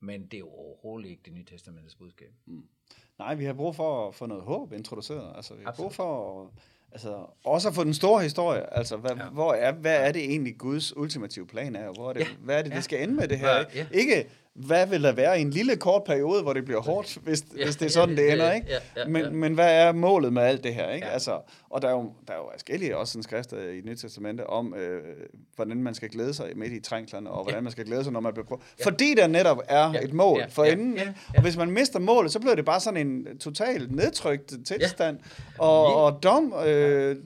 Men 0.00 0.26
det 0.26 0.34
er 0.34 0.38
jo 0.38 0.48
overhovedet 0.48 1.08
ikke 1.08 1.22
det 1.24 1.32
nye 1.32 1.44
testamentets 1.44 1.94
budskab. 1.94 2.32
Mm. 2.46 2.68
Nej, 3.18 3.34
vi 3.34 3.44
har 3.44 3.52
brug 3.52 3.76
for 3.76 4.08
at 4.08 4.14
få 4.14 4.26
noget 4.26 4.44
håb 4.44 4.72
introduceret. 4.72 5.36
Altså, 5.36 5.54
vi 5.54 5.64
har 5.64 5.74
brug 5.76 5.86
Absolut. 5.86 5.94
for 5.94 6.42
at, 6.42 6.50
altså, 6.94 7.14
også 7.44 7.68
at 7.68 7.74
få 7.74 7.84
den 7.84 7.94
store 7.94 8.22
historie. 8.22 8.76
Altså, 8.76 8.96
hvad, 8.96 9.10
ja. 9.10 9.24
hvor 9.32 9.52
er, 9.54 9.72
hvad 9.72 9.96
er 9.96 10.12
det 10.12 10.24
egentlig 10.24 10.58
Guds 10.58 10.96
ultimative 10.96 11.46
plan 11.46 11.76
er? 11.76 11.88
og 11.88 11.94
Hvor 11.94 12.08
er 12.08 12.12
det, 12.12 12.20
ja. 12.20 12.26
Hvad 12.44 12.58
er 12.58 12.62
det, 12.62 12.70
det 12.70 12.76
Ja. 12.76 12.80
skal 12.82 13.02
ende 13.02 13.14
med 13.14 13.28
det 13.28 13.38
her? 13.38 13.48
Ja, 13.56 13.64
ja. 13.74 13.86
ikke 13.90 14.26
hvad 14.54 14.86
vil 14.86 15.02
der 15.02 15.12
være 15.12 15.38
i 15.38 15.42
en 15.42 15.50
lille 15.50 15.76
kort 15.76 16.02
periode, 16.06 16.42
hvor 16.42 16.52
det 16.52 16.64
bliver 16.64 16.80
hårdt, 16.80 17.18
hvis, 17.22 17.44
Ja, 17.58 17.64
hvis 17.64 17.76
det 17.76 17.82
er 17.82 17.86
ja, 17.86 17.90
sådan, 17.90 18.16
det 18.16 18.26
ja, 18.26 18.32
ender, 18.32 18.46
ja, 18.46 18.52
ikke? 18.52 18.66
ja, 18.70 18.78
ja, 19.02 19.08
men, 19.08 19.22
ja. 19.22 19.30
men 19.30 19.54
hvad 19.54 19.74
er 19.86 19.92
målet 19.92 20.32
med 20.32 20.42
alt 20.42 20.64
det 20.64 20.74
her, 20.74 20.90
ikke? 20.90 21.06
Ja. 21.06 21.12
Altså, 21.12 21.40
og 21.70 21.82
der 21.82 21.88
er 21.88 21.92
jo, 21.92 22.12
der 22.28 22.32
er 22.32 22.36
jo 22.36 22.44
forskellige 22.52 22.96
også 22.96 23.12
sådan 23.12 23.22
skrifter 23.22 23.56
i 23.70 23.80
Nyt 23.84 23.98
Testamente 23.98 24.46
om, 24.46 24.74
øh, 24.74 25.02
hvordan 25.56 25.82
man 25.82 25.94
skal 25.94 26.08
glæde 26.10 26.34
sig 26.34 26.46
midt 26.56 26.72
i 26.72 26.80
trængslerne, 26.80 27.30
og 27.30 27.42
hvordan 27.42 27.58
Ja. 27.58 27.62
man 27.62 27.72
skal 27.72 27.84
glæde 27.84 28.04
sig, 28.04 28.12
når 28.12 28.20
man 28.20 28.32
bliver 28.32 28.46
prøvet. 28.46 28.62
Fordi 28.82 29.14
der 29.14 29.26
netop 29.26 29.58
er 29.68 29.92
Ja. 29.94 30.00
et 30.02 30.12
mål 30.12 30.38
Ja. 30.38 30.46
for 30.46 30.64
Ja. 30.64 30.72
enden, 30.72 30.94
Ja. 30.96 31.02
Ja. 31.02 31.12
og 31.36 31.42
hvis 31.42 31.56
man 31.56 31.70
mister 31.70 31.98
målet, 31.98 32.32
så 32.32 32.40
bliver 32.40 32.54
det 32.54 32.64
bare 32.64 32.80
sådan 32.80 33.06
en 33.06 33.38
totalt 33.38 33.92
nedtrykt 33.96 34.52
tilstand, 34.66 35.18
og, 35.58 35.84
Ja. 35.90 35.94
og 35.94 36.22
dom, 36.22 36.54
øh, 36.66 37.16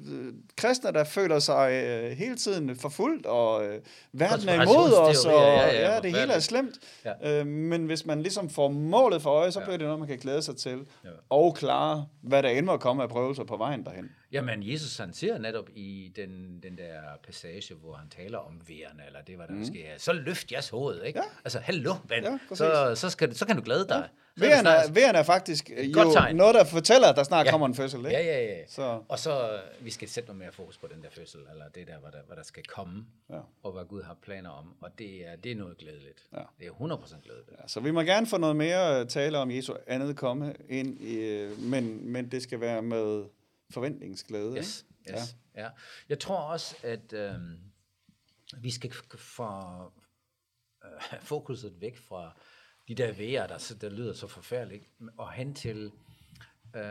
kristne, 0.59 0.93
der 0.93 1.05
føler 1.05 1.39
sig 1.39 1.73
øh, 1.73 2.11
hele 2.11 2.37
tiden 2.37 2.77
forfulgt, 2.77 3.27
og 3.27 3.67
øh, 3.67 3.81
verden 4.13 4.49
er 4.49 4.55
imod 4.63 4.93
os, 4.93 5.25
og 5.25 5.33
ja, 5.33 5.41
ja, 5.41 5.67
ja, 5.67 5.95
ja, 5.95 6.01
det 6.01 6.13
hele 6.17 6.33
er 6.33 6.39
slemt. 6.41 6.75
Ja. 7.05 7.41
Øh, 7.41 7.47
men 7.47 7.87
hvis 7.87 8.07
man 8.07 8.23
ligesom 8.23 8.51
får 8.51 8.69
målet 8.69 9.23
for 9.23 9.31
øje, 9.31 9.53
så 9.53 9.61
Ja. 9.61 9.65
bliver 9.65 9.77
det 9.79 9.85
noget, 9.87 9.99
man 9.99 10.09
kan 10.09 10.19
glæde 10.19 10.43
sig 10.43 10.57
til, 10.57 10.79
Ja. 11.05 11.09
og 11.31 11.55
klare, 11.55 12.07
hvad 12.23 12.43
der 12.43 12.49
end 12.49 12.67
må 12.67 12.77
komme 12.77 13.03
af 13.03 13.09
prøvelser 13.09 13.45
på 13.45 13.57
vejen 13.57 13.85
derhen. 13.85 14.11
Jamen, 14.33 14.71
Jesus 14.73 14.97
han 14.99 15.13
siger 15.13 15.39
netop 15.39 15.69
i 15.75 16.13
den, 16.17 16.61
den 16.63 16.79
der 16.79 17.01
passage, 17.27 17.75
hvor 17.75 17.95
han 17.95 18.09
taler 18.09 18.39
om 18.39 18.61
vejerne, 18.69 19.03
eller 19.07 19.21
det, 19.27 19.37
hvad 19.37 19.47
der 19.47 19.55
mm. 19.55 19.65
sker. 19.65 19.85
Så 19.99 20.13
løft 20.13 20.53
jeres 20.53 20.69
hoved, 20.69 21.03
ikke? 21.03 21.19
Ja. 21.19 21.25
Altså, 21.45 21.59
hallo, 21.59 21.95
ven. 22.09 22.25
Ja, 22.25 22.39
præcis. 22.49 22.59
så, 22.59 22.93
så, 22.95 23.11
skal, 23.11 23.35
så 23.37 23.47
kan 23.47 23.57
du 23.57 23.63
glæde 23.63 23.87
dig. 23.89 24.09
Så 24.09 24.09
er 24.47 24.61
snart- 24.61 24.89
er, 24.89 24.93
vejerne 24.93 25.19
er 25.19 25.23
faktisk 25.23 25.71
øh, 25.77 25.93
jo 25.93 26.13
noget, 26.35 26.55
der 26.55 26.65
fortæller, 26.65 27.09
at 27.09 27.17
der 27.17 27.23
snart 27.23 27.47
Ja. 27.47 27.51
kommer 27.51 27.67
en 27.67 27.75
fødsel. 27.75 27.99
Ikke? 27.99 28.11
Ja, 28.11 28.21
ja, 28.23 28.45
ja. 28.45 28.67
Så- 28.67 29.03
Og 29.09 29.19
så, 29.19 29.53
øh, 29.53 29.85
vi 29.85 29.91
skal 29.91 30.09
sætte 30.09 30.27
noget 30.27 30.39
mere 30.39 30.53
fokus 30.53 30.79
på 30.79 30.87
den 30.95 31.03
der 31.03 31.11
fødsel, 31.11 31.41
eller 31.53 31.69
det 31.69 31.87
der, 31.87 31.99
hvad 31.99 32.13
der, 32.13 32.23
hvad 32.27 32.37
der 32.37 32.43
skal 32.43 32.65
komme, 32.65 33.07
Ja. 33.31 33.41
og 33.63 33.73
hvad 33.73 33.85
Gud 33.85 34.03
har 34.03 34.17
planer 34.23 34.51
om. 34.51 34.75
Og 34.81 34.91
det 34.99 35.29
er, 35.29 35.37
det 35.37 35.53
er 35.53 35.57
noget 35.57 35.79
glædeligt. 35.79 36.27
Ja. 36.33 36.43
Det 36.59 36.67
er 36.67 36.71
100% 36.73 37.23
glædeligt. 37.25 37.51
Ja, 37.63 37.69
så 37.69 37.81
vi 37.81 37.91
må 37.91 38.01
gerne 38.03 38.27
få 38.27 38.39
noget 38.39 38.57
mere 38.57 39.01
øh, 39.01 39.07
tale 39.09 39.39
om 39.39 39.51
Jesu 39.51 39.75
andet 39.87 40.17
komme 40.17 40.55
ind, 40.69 41.01
i, 41.01 41.15
øh, 41.19 41.59
men, 41.59 42.13
men 42.13 42.31
det 42.31 42.43
skal 42.43 42.61
være 42.61 42.83
med 42.83 43.25
forventningsglæde. 43.71 44.57
Yes, 44.59 44.85
ikke? 45.07 45.19
yes. 45.19 45.37
Ja. 45.57 45.63
ja. 45.63 45.69
Jeg 46.09 46.19
tror 46.19 46.37
også, 46.37 46.77
at 46.83 47.13
øhm, 47.13 47.59
vi 48.61 48.71
skal 48.71 48.93
få 49.19 49.45
øh, 50.85 51.21
fokuset 51.21 51.75
væk 51.81 51.97
fra 52.09 52.39
de 52.89 52.95
der 52.95 53.13
vejer, 53.13 53.47
der, 53.47 53.59
så- 53.59 53.75
der 53.75 53.91
lyder 53.91 54.13
så 54.13 54.27
forfærdeligt, 54.27 54.85
og 55.17 55.33
hen 55.33 55.55
til 55.55 55.91
øh, 56.77 56.83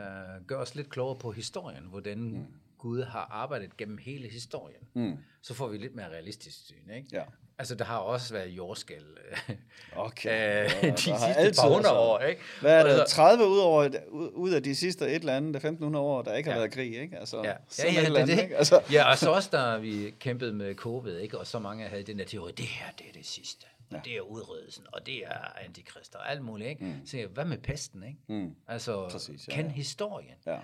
gøre 0.48 0.60
os 0.60 0.76
lidt 0.76 0.90
klogere 0.90 1.20
på 1.20 1.32
historien, 1.32 1.84
hvordan 1.90 2.18
mm. 2.18 2.46
Gud 2.78 3.04
har 3.04 3.28
arbejdet 3.32 3.78
gennem 3.78 3.98
hele 3.98 4.30
historien, 4.30 4.82
Mm. 4.94 5.18
så 5.42 5.54
får 5.54 5.68
vi 5.68 5.78
lidt 5.78 5.96
mere 5.96 6.08
realistisk 6.10 6.58
syn. 6.66 6.90
Ikke? 6.96 7.08
Ja. 7.12 7.24
Altså, 7.60 7.76
der 7.76 7.86
har 7.86 7.98
også 7.98 8.34
været 8.34 8.48
jordskæld 8.50 9.06
øh, 9.50 9.56
Okay. 9.96 10.64
øh, 10.66 10.70
de 10.82 10.88
der 10.88 10.96
sidste 10.96 11.62
par 11.62 11.74
hundrede 11.74 11.98
år. 12.00 12.20
Ikke? 12.20 12.42
Hvad 12.62 12.80
er 12.80 12.84
det? 12.84 12.90
Altså- 13.00 13.16
30 13.16 13.48
ud, 13.48 13.58
over, 13.60 13.90
ud 14.34 14.50
af 14.52 14.64
de 14.64 14.76
sidste 14.76 15.06
et 15.08 15.16
eller 15.16 15.36
andet, 15.38 15.56
1500 15.56 16.06
år, 16.06 16.22
der 16.22 16.34
ikke 16.36 16.50
har 16.50 16.56
Ja. 16.56 16.60
været 16.62 16.74
krig, 16.74 16.98
ikke? 17.02 17.18
Altså, 17.18 17.38
Ja, 17.38 17.44
ja, 17.50 17.54
ja 17.94 18.02
et 18.02 18.08
det 18.08 18.16
andet, 18.18 18.38
det. 18.38 18.44
ikke? 18.44 18.58
Altså, 18.58 18.82
Ja, 18.92 19.10
og 19.12 19.18
så 19.18 19.32
også, 19.32 19.50
da 19.52 19.78
vi 19.78 20.14
kæmpede 20.20 20.54
med 20.54 20.76
covid, 20.76 21.18
ikke? 21.18 21.38
og 21.38 21.48
så 21.48 21.60
mange 21.60 21.88
havde 21.88 22.04
den 22.04 22.20
der 22.20 22.26
teori, 22.26 22.52
det 22.52 22.66
her, 22.66 22.86
det 22.98 23.06
er 23.10 23.14
det 23.14 23.26
sidste. 23.26 23.66
Og 23.92 24.06
det 24.06 24.18
er 24.18 24.22
udryddelsen, 24.22 24.86
og 24.94 25.06
det 25.06 25.26
er 25.26 25.60
antikrist 25.66 26.16
og 26.16 26.32
alt 26.32 26.42
muligt. 26.42 26.70
Ikke? 26.70 26.86
Mm. 26.86 27.06
Så 27.06 27.28
hvad 27.34 27.46
med 27.46 27.58
pesten? 27.58 28.04
Ikke? 28.04 28.20
Mm. 28.28 28.56
Altså, 28.68 29.10
Præcis, 29.10 29.48
ja, 29.48 29.54
kend 29.54 29.68
ja. 29.68 29.74
historien. 29.74 30.36
ja. 30.46 30.60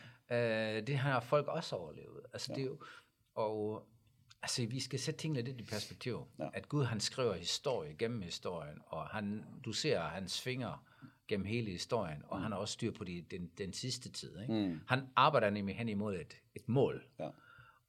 Øh, 0.78 0.88
det 0.88 0.98
har 0.98 1.20
folk 1.20 1.48
også 1.48 1.76
overlevet. 1.76 2.22
Altså, 2.34 2.52
ja. 2.52 2.56
det 2.56 2.62
er 2.62 2.66
jo, 2.66 2.80
og 3.36 3.88
altså, 4.42 4.66
vi 4.66 4.80
skal 4.80 5.00
sætte 5.00 5.20
tingene 5.20 5.42
lidt 5.42 5.62
i 5.62 5.64
perspektiv. 5.64 6.28
Ja. 6.40 6.44
Ja. 6.44 6.50
At 6.54 6.70
Gud, 6.70 6.84
han 6.84 7.00
skriver 7.00 7.34
historie 7.34 7.96
gennem 8.00 8.22
historien, 8.22 8.78
og 8.86 9.08
han, 9.08 9.44
du 9.66 9.74
ser 9.74 10.02
hans 10.02 10.42
fingre 10.42 10.78
gennem 11.28 11.46
hele 11.46 11.72
historien, 11.72 12.22
og 12.28 12.38
mm. 12.38 12.44
han 12.44 12.52
har 12.52 12.60
også 12.60 12.72
styr 12.72 12.92
på 12.92 13.04
de, 13.04 13.26
den, 13.32 13.50
den 13.58 13.74
sidste 13.74 14.12
tid. 14.12 14.42
Ikke? 14.42 14.54
Mm. 14.54 14.80
Han 14.88 15.08
arbejder 15.16 15.50
nemlig 15.50 15.76
hen 15.76 15.90
imod 15.90 16.16
et, 16.16 16.34
et 16.56 16.70
mål, 16.70 17.04
Ja. 17.20 17.30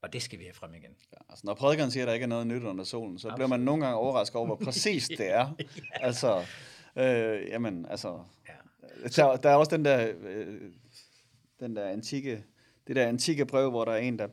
Og 0.05 0.13
det 0.13 0.23
skal 0.23 0.39
vi 0.39 0.45
have 0.45 0.55
frem 0.55 0.75
igen. 0.75 0.91
Ja, 1.13 1.19
altså, 1.29 1.47
når 1.47 1.55
prædikeren 1.55 1.91
siger, 1.91 2.05
at 2.05 2.09
der 2.09 2.15
ikke 2.15 2.25
er 2.25 2.29
noget 2.29 2.47
nyt 2.47 2.63
under 2.63 2.85
solen, 2.85 3.19
så 3.19 3.33
bliver 3.35 3.49
man 3.49 3.61
nogle 3.61 3.85
gange 3.85 3.97
overrasket 3.97 4.37
over, 4.37 4.47
hvor 4.47 4.57
præcist 4.67 5.09
det 5.09 5.31
er. 5.31 5.57
Altså, 5.95 6.45
øh, 6.97 7.49
jamen, 7.49 7.87
altså, 7.91 8.19
Ja. 8.49 9.09
der, 9.09 9.37
der 9.37 9.51
er 9.51 9.55
også 9.55 9.77
den 9.77 9.85
der, 9.85 10.13
øh, 10.21 10.61
den 11.61 11.77
der 11.77 11.89
antikke, 11.89 12.45
det 12.87 12.97
der 12.97 13.07
antikke 13.07 13.47
brev, 13.47 13.71
hvor 13.71 13.85
der 13.85 13.93
er 13.93 13.97
en, 13.99 14.19
der 14.19 14.29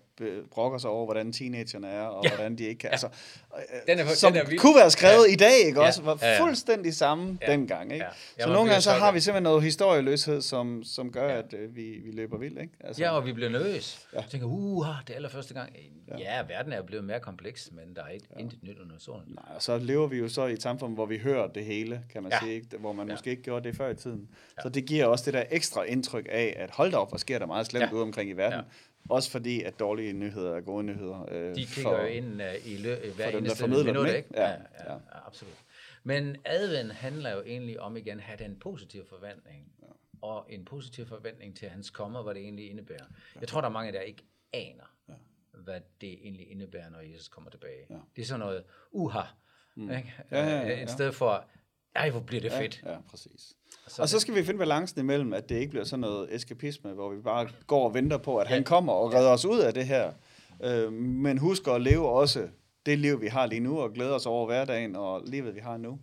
brokker 0.52 0.78
sig 0.78 0.90
over, 0.90 1.06
hvordan 1.06 1.34
teenagerne 1.34 1.88
er, 1.88 2.04
og 2.04 2.24
ja. 2.24 2.30
hvordan 2.30 2.58
de 2.58 2.64
ikke 2.64 2.80
kan. 2.80 2.92
Altså, 2.92 3.08
øh, 3.08 3.51
Den 3.88 4.00
er- 4.00 4.06
som 4.08 4.34
den 4.34 4.42
er 4.42 4.46
vild. 4.50 4.60
kunne 4.60 4.76
være 4.76 4.92
skrevet 4.92 5.26
ja. 5.28 5.34
i 5.34 5.36
dag, 5.36 5.54
ikke 5.68 5.82
Ja. 5.82 5.88
også? 5.88 6.02
Var 6.02 6.18
Ja, 6.22 6.32
ja. 6.34 6.40
fuldstændig 6.42 6.94
samme 6.94 7.38
Ja. 7.42 7.52
dengang, 7.52 7.94
ikke? 7.94 8.06
Ja. 8.06 8.12
Så 8.12 8.18
Ja, 8.40 8.46
man 8.46 8.54
nogle 8.56 8.70
gange 8.70 8.82
så 8.82 8.90
så- 8.90 8.96
har 8.98 9.12
vi 9.12 9.20
simpelthen 9.20 9.44
noget 9.44 9.64
historieløshed, 9.64 10.42
som, 10.42 10.84
som 10.84 11.12
gør, 11.12 11.30
Ja. 11.30 11.38
at 11.38 11.54
øh, 11.54 11.76
vi, 11.76 11.82
vi 12.06 12.12
løber 12.12 12.38
vildt, 12.38 12.62
ikke? 12.62 12.74
Altså, 12.80 13.02
Ja, 13.04 13.12
og 13.12 13.26
vi 13.26 13.34
bliver 13.34 13.50
nervøse. 13.50 13.98
Ja. 14.14 14.20
Ja. 14.20 14.26
tænker, 14.30 14.48
uh, 14.48 14.86
det 15.08 15.10
er 15.14 15.16
allerførste 15.16 15.54
gang. 15.54 15.70
Ja. 16.08 16.18
ja, 16.18 16.42
verden 16.48 16.74
er 16.74 16.82
blevet 16.82 17.04
mere 17.06 17.20
kompleks, 17.20 17.70
men 17.72 17.96
der 17.96 18.04
er 18.04 18.10
ikke, 18.10 18.26
ja. 18.36 18.40
intet 18.42 18.64
nyt 18.64 18.80
under 18.80 18.96
solen. 19.00 19.24
Nej, 19.28 19.56
og 19.56 19.62
så 19.62 19.78
lever 19.78 20.08
vi 20.08 20.18
jo 20.18 20.28
så 20.30 20.46
i 20.46 20.54
et 20.54 20.62
samfund, 20.62 20.94
hvor 20.94 21.06
vi 21.06 21.18
hører 21.18 21.48
det 21.48 21.66
hele, 21.66 22.02
kan 22.14 22.24
man 22.24 22.32
ja. 22.32 22.40
Sige, 22.40 22.54
ikke? 22.56 22.68
hvor 22.80 22.94
man 22.94 23.08
ja. 23.08 23.14
Måske 23.14 23.30
ikke 23.30 23.44
gjorde 23.44 23.68
det 23.68 23.78
før 23.78 23.90
i 23.90 23.96
tiden. 23.96 24.28
Ja. 24.58 24.62
Så 24.62 24.70
det 24.70 24.86
giver 24.86 25.06
også 25.06 25.26
det 25.26 25.34
der 25.34 25.44
ekstra 25.52 25.84
indtryk 25.84 26.28
af, 26.32 26.54
at 26.60 26.70
hold 26.72 26.92
da 26.92 26.98
op, 26.98 27.10
hvor 27.10 27.18
sker 27.18 27.40
der 27.40 27.46
meget 27.46 27.66
slemt. 27.66 27.86
Ja. 27.86 27.92
ude 27.92 28.02
omkring 28.02 28.30
i 28.30 28.34
verden. 28.34 28.60
Ja. 28.60 28.66
Ja. 29.10 29.14
Også 29.16 29.32
fordi, 29.32 29.64
at 29.64 29.80
dårlige 29.80 30.14
nyheder 30.14 30.56
er 30.56 30.62
gode 30.62 30.84
nyheder. 30.84 31.26
Øh, 31.32 31.56
De 31.56 31.66
kigger 31.66 32.02
jo 32.02 32.06
ind 32.06 32.42
uh, 32.42 32.68
i 32.72 32.76
lø- 32.78 33.16
hver 33.16 33.32
dem, 33.32 33.32
der 33.32 33.38
eneste 33.38 33.64
dem, 33.64 33.86
minut, 33.86 34.08
ikke? 34.08 34.30
Ja, 34.34 34.42
Ja, 34.42 34.50
ja. 34.50 34.58
ja, 34.86 34.94
ja, 34.94 35.28
absolut. 35.28 35.56
Men 36.04 36.36
advent 36.46 36.92
handler 36.94 37.32
jo 37.32 37.42
egentlig 37.46 37.80
om 37.80 37.98
igen 37.98 38.18
at 38.18 38.24
have 38.24 38.38
den 38.38 38.60
positive 38.60 39.06
forventning, 39.06 39.72
ja. 39.82 39.88
og 40.22 40.46
en 40.50 40.66
positiv 40.66 41.06
forventning 41.06 41.56
til 41.58 41.70
hans 41.70 41.90
kommer, 41.90 42.24
hvad 42.24 42.34
det 42.36 42.44
egentlig 42.44 42.70
indebærer. 42.70 43.06
Jeg 43.40 43.48
tror, 43.48 43.62
der 43.62 43.68
er 43.68 43.72
mange, 43.74 43.92
der 43.92 44.00
ikke 44.02 44.24
aner, 44.54 44.96
ja. 45.10 45.14
hvad 45.54 45.82
det 46.02 46.14
egentlig 46.14 46.52
indebærer, 46.52 46.90
når 46.90 47.00
Jesus 47.00 47.28
kommer 47.28 47.50
tilbage. 47.50 47.86
Ja. 47.90 47.96
Det 48.16 48.22
er 48.22 48.26
sådan 48.26 48.40
noget, 48.40 48.64
uha, 48.92 49.22
mm. 49.76 49.92
ikke? 49.92 50.14
Ja, 50.32 50.46
ja, 50.46 50.50
ja, 50.58 50.62
Øh, 50.64 50.70
ja. 50.70 50.84
I 50.84 50.88
stedet 50.88 51.16
for, 51.16 51.46
ej, 51.96 52.10
hvor 52.10 52.20
bliver 52.20 52.42
det 52.42 52.52
fedt. 52.52 52.82
Ja, 52.86 52.92
ja, 52.92 52.98
præcis. 53.10 53.54
Så 53.88 54.02
og 54.02 54.10
så 54.10 54.20
skal 54.20 54.36
vi 54.36 54.44
finde 54.44 54.58
balancen 54.58 55.00
imellem, 55.00 55.34
at 55.34 55.50
det 55.50 55.56
ikke 55.56 55.70
bliver 55.70 55.84
sådan 55.84 56.00
noget 56.02 56.36
eskapisme, 56.36 56.92
hvor 56.92 57.10
vi 57.10 57.22
bare 57.22 57.50
går 57.68 57.86
og 57.88 57.94
venter 57.94 58.18
på, 58.18 58.38
at 58.38 58.48
han 58.48 58.64
kommer 58.64 58.94
og 58.94 59.14
redder 59.14 59.30
os 59.32 59.46
ud 59.46 59.60
af 59.60 59.74
det 59.74 59.86
her. 59.86 60.12
Øh, 60.64 60.94
men 60.94 61.38
husker 61.38 61.72
at 61.72 61.82
leve 61.82 62.10
også 62.10 62.48
det 62.86 63.00
liv, 63.00 63.22
vi 63.22 63.28
har 63.28 63.46
lige 63.46 63.60
nu, 63.60 63.80
og 63.82 63.94
glæder 63.94 64.14
os 64.14 64.26
over 64.26 64.46
hverdagen 64.46 64.96
og 64.96 65.22
livet, 65.26 65.56
vi 65.56 65.60
har 65.60 65.78
nu. 65.78 66.00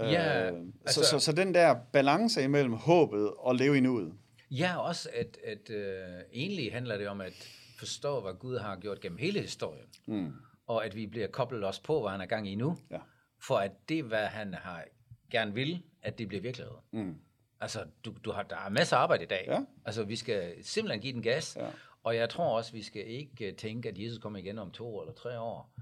Øh, 0.00 0.12
Ja, 0.12 0.50
så, 0.50 0.56
altså- 0.86 1.02
så, 1.04 1.18
så 1.18 1.32
den 1.32 1.54
der 1.54 1.74
balance 1.92 2.42
imellem 2.44 2.72
håbet 2.72 3.30
og 3.38 3.54
leve 3.54 3.76
i 3.76 3.80
nuet. 3.80 4.12
Ja, 4.50 4.76
også 4.78 5.08
at, 5.14 5.38
at 5.44 5.70
øh, 5.70 6.04
egentlig 6.32 6.72
handler 6.72 6.96
det 6.98 7.08
om 7.08 7.20
at 7.20 7.32
forstå, 7.78 8.20
hvad 8.20 8.32
Gud 8.38 8.58
har 8.58 8.76
gjort 8.76 9.00
gennem 9.00 9.18
hele 9.18 9.40
historien. 9.40 9.86
Mm. 10.06 10.32
Og 10.66 10.84
at 10.84 10.96
vi 10.96 11.06
bliver 11.06 11.26
koblet 11.26 11.64
også 11.64 11.82
på, 11.82 12.00
hvad 12.00 12.10
han 12.10 12.20
er 12.20 12.26
gang 12.26 12.48
i 12.48 12.54
nu. 12.54 12.76
Ja. 12.90 12.98
For 13.42 13.56
at 13.56 13.70
det, 13.88 14.04
hvad 14.04 14.26
han 14.26 14.54
har 14.54 14.84
gerne 15.30 15.54
vil, 15.54 15.82
at 16.02 16.18
det 16.18 16.28
bliver 16.28 16.40
virkelighed. 16.42 16.74
Mm. 16.92 17.16
Altså, 17.60 17.84
du, 18.04 18.14
du 18.24 18.32
har, 18.32 18.42
der 18.42 18.56
er 18.56 18.68
masser 18.68 18.96
af 18.96 19.00
arbejde 19.00 19.22
i 19.22 19.26
dag. 19.26 19.44
Ja. 19.48 19.60
Altså, 19.84 20.04
vi 20.04 20.16
skal 20.16 20.64
simpelthen 20.64 21.00
give 21.00 21.12
den 21.12 21.22
gas. 21.22 21.56
Ja. 21.60 21.68
Og 22.04 22.16
jeg 22.16 22.28
tror 22.30 22.56
også, 22.56 22.72
vi 22.72 22.82
skal 22.82 23.06
ikke 23.10 23.46
øh, 23.48 23.54
tænke, 23.56 23.88
at 23.88 23.98
Jesus 23.98 24.18
kommer 24.18 24.38
igen 24.38 24.58
om 24.58 24.70
to 24.70 25.00
eller 25.00 25.14
tre 25.14 25.40
år. 25.40 25.72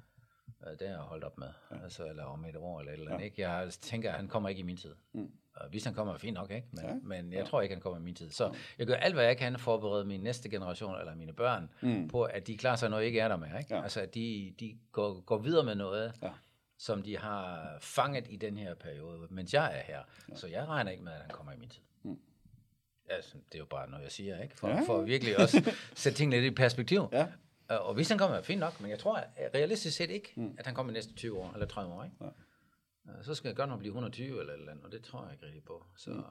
Øh, 0.66 0.72
Det 0.78 0.88
har 0.88 0.94
jeg 0.94 0.98
holdt 0.98 1.24
op 1.24 1.38
med. 1.38 1.48
Ja. 1.70 1.82
Altså, 1.82 2.06
eller 2.06 2.24
om 2.24 2.44
et 2.44 2.56
år 2.56 2.80
eller 2.80 2.92
et 2.92 2.98
eller 2.98 3.10
andet. 3.10 3.20
Ja. 3.20 3.24
Ikke? 3.24 3.42
Jeg 3.48 3.68
tænker, 3.72 4.10
at 4.10 4.16
han 4.16 4.28
kommer 4.28 4.48
ikke 4.48 4.58
i 4.60 4.62
min 4.62 4.76
tid. 4.76 4.94
Mm. 5.12 5.30
Og 5.56 5.68
hvis 5.68 5.84
han 5.84 5.94
kommer, 5.94 6.14
er 6.14 6.18
fint 6.18 6.34
nok, 6.34 6.50
ikke? 6.50 6.66
Men, 6.72 6.84
Ja. 6.84 6.88
ja. 6.88 6.94
men 7.02 7.32
jeg 7.32 7.46
tror 7.46 7.60
ikke, 7.60 7.74
han 7.74 7.82
kommer 7.82 7.98
i 7.98 8.02
min 8.02 8.14
tid. 8.14 8.30
Så 8.30 8.54
jeg 8.78 8.86
gør 8.86 8.94
alt, 8.94 9.14
hvad 9.14 9.24
jeg 9.24 9.36
kan 9.36 9.58
for 9.58 9.74
at 9.74 9.80
forberede 9.80 10.04
min 10.04 10.20
næste 10.20 10.48
generation, 10.48 10.98
eller 11.00 11.14
mine 11.14 11.32
børn, 11.32 11.70
Mm. 11.82 12.08
på, 12.08 12.22
at 12.22 12.46
de 12.46 12.56
klarer 12.56 12.76
sig, 12.76 12.90
når 12.90 12.98
jeg 12.98 13.06
ikke 13.06 13.20
er 13.20 13.28
der 13.28 13.36
mere. 13.36 13.58
Ikke? 13.58 13.74
Ja. 13.74 13.82
Altså, 13.82 14.00
at 14.00 14.14
de, 14.14 14.54
de 14.60 14.78
går, 14.92 15.20
går 15.20 15.38
videre 15.38 15.64
med 15.64 15.74
noget, 15.74 16.12
Ja. 16.22 16.30
Som 16.78 17.02
de 17.02 17.18
har 17.18 17.76
fanget 17.80 18.26
i 18.30 18.36
den 18.36 18.56
her 18.56 18.74
periode, 18.74 19.26
mens 19.30 19.54
jeg 19.54 19.78
er 19.78 19.82
her. 19.82 20.02
Ja. 20.28 20.34
Så 20.36 20.46
jeg 20.46 20.66
regner 20.66 20.90
ikke 20.90 21.04
med, 21.04 21.12
at 21.12 21.20
han 21.20 21.30
kommer 21.30 21.52
i 21.52 21.56
min 21.56 21.68
tid. 21.68 21.82
Mm. 22.02 22.18
Altså, 23.10 23.34
det 23.34 23.54
er 23.54 23.58
jo 23.58 23.64
bare 23.64 23.90
noget, 23.90 24.04
jeg 24.04 24.12
siger, 24.12 24.42
ikke? 24.42 24.56
For, 24.56 24.68
Ja. 24.68 24.82
for 24.86 25.02
virkelig 25.02 25.38
også 25.38 25.74
sætte 25.94 26.18
tingene 26.18 26.40
lidt 26.40 26.52
i 26.52 26.56
perspektiv. 26.56 27.08
Ja. 27.12 27.26
Og 27.68 27.94
hvis 27.94 28.08
han 28.08 28.18
kommer, 28.18 28.42
fint 28.42 28.60
nok, 28.60 28.80
men 28.80 28.90
jeg 28.90 28.98
tror 28.98 29.16
at 29.16 29.54
realistisk 29.54 29.96
set 29.96 30.10
ikke, 30.10 30.32
mm. 30.36 30.54
at 30.58 30.66
han 30.66 30.74
kommer 30.74 30.90
de 30.92 30.94
næste 30.94 31.14
20 31.14 31.38
år, 31.38 31.52
eller 31.52 31.66
30 31.66 31.92
år, 31.94 32.04
ikke? 32.04 32.16
Ja. 32.20 32.26
Øh, 33.18 33.24
Så 33.24 33.34
skal 33.34 33.48
jeg 33.48 33.56
godt 33.56 33.68
nok 33.68 33.78
blive 33.78 33.90
120 33.90 34.40
eller 34.40 34.52
eller 34.52 34.70
andet, 34.72 34.84
og 34.84 34.92
det 34.92 35.04
tror 35.04 35.24
jeg 35.24 35.32
ikke 35.32 35.46
rigtig 35.46 35.64
på. 35.64 35.86
Så, 35.96 36.10
mm. 36.10 36.22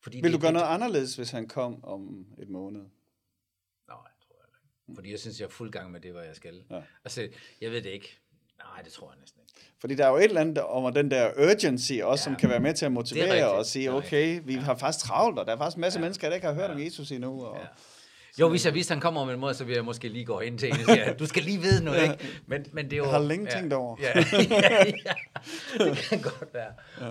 fordi 0.00 0.20
Vil 0.20 0.32
du 0.32 0.38
gøre 0.38 0.46
det- 0.48 0.52
noget 0.54 0.66
anderledes, 0.74 1.16
hvis 1.16 1.30
han 1.30 1.48
kom 1.48 1.84
om 1.84 2.26
et 2.38 2.48
måned? 2.48 2.80
Nej, 2.80 2.88
tror 3.88 4.36
jeg 4.38 4.46
ikke. 4.48 4.94
Fordi 4.94 5.10
jeg 5.10 5.18
synes, 5.20 5.40
jeg 5.40 5.46
er 5.46 5.50
fuld 5.50 5.70
gang 5.72 5.90
med 5.90 6.00
det, 6.00 6.12
hvad 6.12 6.24
jeg 6.24 6.36
skal. 6.36 6.64
Ja. 6.70 6.82
Altså, 7.04 7.28
jeg 7.60 7.70
ved 7.70 7.82
det 7.82 7.90
ikke. 7.90 8.18
Nej, 8.74 8.82
det 8.84 8.92
tror 8.92 9.10
jeg 9.10 9.16
næsten 9.20 9.40
ikke. 9.40 9.52
Fordi 9.80 9.94
der 9.94 10.04
er 10.06 10.10
jo 10.10 10.16
et 10.16 10.24
eller 10.24 10.40
andet 10.40 10.58
om 10.64 10.92
den 10.94 11.10
der 11.10 11.30
urgency 11.50 11.92
også, 11.92 12.02
ja, 12.02 12.16
som 12.16 12.36
kan 12.36 12.48
være 12.50 12.60
med 12.60 12.74
til 12.74 12.84
at 12.86 12.92
motivere 12.92 13.50
og 13.52 13.66
sige, 13.66 13.92
okay, 13.92 14.40
vi 14.44 14.54
har 14.54 14.74
faktisk 14.74 15.04
travlt, 15.04 15.38
og 15.38 15.46
der 15.46 15.52
er 15.52 15.58
faktisk 15.58 15.76
en 15.76 15.80
masse 15.80 15.98
Ja. 15.98 16.00
mennesker, 16.00 16.28
der 16.28 16.34
ikke 16.34 16.46
har 16.46 16.54
hørt 16.54 16.70
om 16.70 16.78
Jesus 16.84 17.10
endnu. 17.10 17.44
Og, 17.44 17.56
Ja. 17.60 17.66
Jo, 18.40 18.48
hvis 18.48 18.66
jeg 18.66 18.74
vidste, 18.74 18.92
han 18.92 19.00
kommer 19.00 19.20
om 19.20 19.30
en 19.30 19.40
måde, 19.40 19.54
så 19.54 19.64
vil 19.64 19.74
jeg 19.74 19.84
måske 19.84 20.08
lige 20.08 20.24
gå 20.24 20.40
ind 20.40 20.58
til 20.58 20.68
en 20.68 20.72
og 20.74 20.78
sige, 20.86 21.14
du 21.18 21.26
skal 21.26 21.42
lige 21.42 21.58
vide 21.60 21.84
noget, 21.84 22.02
ikke? 22.02 22.18
Men, 22.46 22.66
men 22.72 22.84
det 22.84 22.92
er 22.92 22.96
jo... 22.96 23.02
Jeg 23.04 23.12
har 23.12 23.18
længe 23.18 23.46
ja, 23.50 23.56
tænkt 23.58 23.72
over. 23.72 23.96
Ja, 24.00 24.08
ja, 24.50 24.84
ja, 25.78 25.84
det 25.84 25.96
kan 25.96 26.22
godt 26.22 26.54
være. 26.54 26.72
Ja. 27.00 27.06